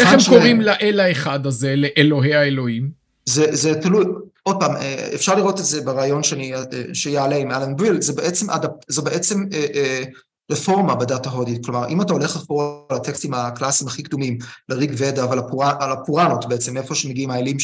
איך 0.00 0.12
הם 0.12 0.18
קוראים 0.28 0.60
לאל 0.60 1.00
האחד 1.00 1.46
הזה, 1.46 1.74
לאלוהי 1.76 2.34
האלוהים? 2.34 2.90
זה, 3.24 3.46
זה 3.56 3.74
תלוי, 3.74 4.04
עוד 4.42 4.56
פעם, 4.60 4.76
אה, 4.76 5.10
אפשר 5.14 5.34
לראות 5.34 5.60
את 5.60 5.64
זה 5.64 5.80
ברעיון 5.80 6.22
שאני, 6.22 6.54
אה, 6.54 6.60
שיעלה 6.92 7.36
עם 7.36 7.50
אלן 7.50 7.76
בריל, 7.76 8.00
זה 8.00 8.12
בעצם, 8.12 8.46
זה 8.88 9.02
בעצם 9.02 9.44
אה, 9.52 10.02
רפורמה 10.50 10.94
בדת 10.94 11.26
ההודית, 11.26 11.64
כלומר 11.64 11.88
אם 11.88 12.02
אתה 12.02 12.12
הולך 12.12 12.36
אחורה 12.36 12.96
לטקסטים 12.96 13.34
הקלאסיים 13.34 13.88
הכי 13.88 14.02
קדומים, 14.02 14.38
לריג 14.68 14.94
ודה 14.96 15.26
ועל 15.30 15.92
הפורנות 15.92 16.48
בעצם, 16.48 16.76
איפה 16.76 16.94
שמגיעים 16.94 17.30
האלים 17.30 17.56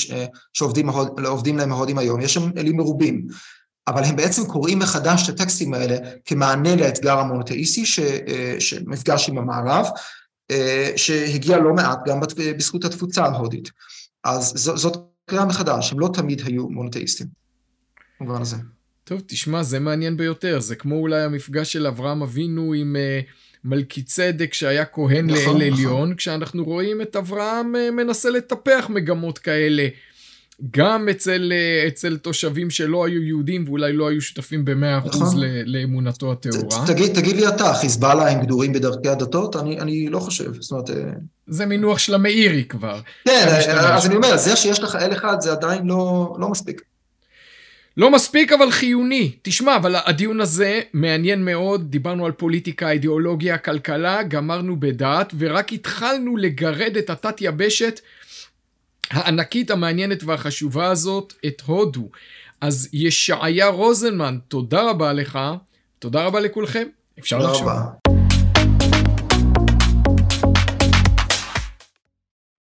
שעובדים 0.52 1.58
להם 1.58 1.72
ההודים 1.72 1.98
היום, 1.98 2.20
יש 2.20 2.34
שם 2.34 2.50
אלים 2.58 2.76
מרובים. 2.76 3.26
אבל 3.88 4.04
הם 4.04 4.16
בעצם 4.16 4.46
קוראים 4.46 4.78
מחדש 4.78 5.28
את 5.28 5.40
הטקסטים 5.40 5.74
האלה 5.74 5.96
כמענה 6.24 6.76
לאתגר 6.76 7.18
המונותאיסטי 7.18 7.84
אה, 8.28 8.56
שמפגש 8.60 9.28
עם 9.28 9.38
המערב, 9.38 9.86
אה, 10.50 10.92
שהגיע 10.96 11.58
לא 11.58 11.74
מעט 11.74 11.98
גם 12.06 12.20
בזכות 12.56 12.84
התפוצה 12.84 13.24
ההודית. 13.24 13.70
אז 14.24 14.52
זאת 14.74 14.96
קריאה 15.26 15.44
מחדש, 15.44 15.92
הם 15.92 16.00
לא 16.00 16.10
תמיד 16.14 16.42
היו 16.46 16.68
מונותאיסטים. 16.68 17.26
במובן 18.20 18.42
הזה. 18.42 18.56
טוב, 19.04 19.22
תשמע, 19.26 19.62
זה 19.62 19.80
מעניין 19.80 20.16
ביותר. 20.16 20.60
זה 20.60 20.76
כמו 20.76 20.96
אולי 20.96 21.22
המפגש 21.22 21.72
של 21.72 21.86
אברהם 21.86 22.22
אבינו 22.22 22.72
עם 22.72 22.96
uh, 22.96 23.30
מלכי 23.64 24.02
צדק 24.02 24.54
שהיה 24.54 24.84
כהן 24.84 25.26
נכון, 25.26 25.60
לאל 25.60 25.70
נכון. 25.70 25.82
עליון, 25.82 26.14
כשאנחנו 26.14 26.64
רואים 26.64 27.02
את 27.02 27.16
אברהם 27.16 27.74
uh, 27.74 27.90
מנסה 27.90 28.30
לטפח 28.30 28.86
מגמות 28.88 29.38
כאלה. 29.38 29.88
גם 30.70 31.08
אצל, 31.08 31.52
אה, 31.52 31.88
אצל 31.88 32.16
תושבים 32.16 32.70
שלא 32.70 33.06
היו 33.06 33.22
יהודים 33.22 33.64
ואולי 33.66 33.92
לא 33.92 34.08
היו 34.08 34.20
שותפים 34.20 34.64
במאה 34.64 34.98
אחוז 34.98 35.22
נכון. 35.22 35.40
לאמונתו 35.64 36.32
הטהורה. 36.32 36.86
תגיד, 36.86 37.14
תגיד 37.14 37.36
לי 37.36 37.48
אתה, 37.48 37.74
חיזבאללה 37.74 38.30
הם 38.30 38.42
גדורים 38.42 38.72
בדרכי 38.72 39.08
הדתות? 39.08 39.56
אני, 39.56 39.80
אני 39.80 40.08
לא 40.08 40.18
חושב, 40.18 40.60
זאת 40.60 40.72
אומרת... 40.72 40.90
אה, 40.90 41.12
זה 41.46 41.66
מינוח 41.66 41.98
של 41.98 42.14
המאירי 42.14 42.64
כבר. 42.64 43.00
כן, 43.24 43.46
אה, 43.48 43.96
אז 43.96 44.06
אני 44.06 44.16
אומר, 44.16 44.36
זה 44.36 44.56
שיש 44.56 44.80
לך 44.80 44.96
אל 44.96 45.12
אחד 45.12 45.36
זה 45.40 45.52
עדיין 45.52 45.86
לא, 45.86 46.36
לא 46.38 46.48
מספיק. 46.48 46.82
לא 47.96 48.10
מספיק 48.10 48.52
אבל 48.52 48.70
חיוני. 48.70 49.32
תשמע, 49.42 49.76
אבל 49.76 49.96
הדיון 50.04 50.40
הזה 50.40 50.80
מעניין 50.92 51.44
מאוד, 51.44 51.90
דיברנו 51.90 52.26
על 52.26 52.32
פוליטיקה, 52.32 52.90
אידיאולוגיה, 52.90 53.58
כלכלה, 53.58 54.22
גמרנו 54.22 54.80
בדת, 54.80 55.32
ורק 55.38 55.72
התחלנו 55.72 56.36
לגרד 56.36 56.96
את 56.96 57.10
התת 57.10 57.36
יבשת 57.40 58.00
הענקית, 59.10 59.70
המעניינת 59.70 60.24
והחשובה 60.24 60.86
הזאת, 60.86 61.32
את 61.46 61.62
הודו. 61.66 62.08
אז 62.60 62.88
ישעיה 62.92 63.68
רוזנמן, 63.68 64.38
תודה 64.48 64.90
רבה 64.90 65.12
לך, 65.12 65.38
תודה 65.98 66.24
רבה 66.24 66.40
לכולכם. 66.40 66.86
אפשר 67.18 67.38
לחשוב. 67.38 67.68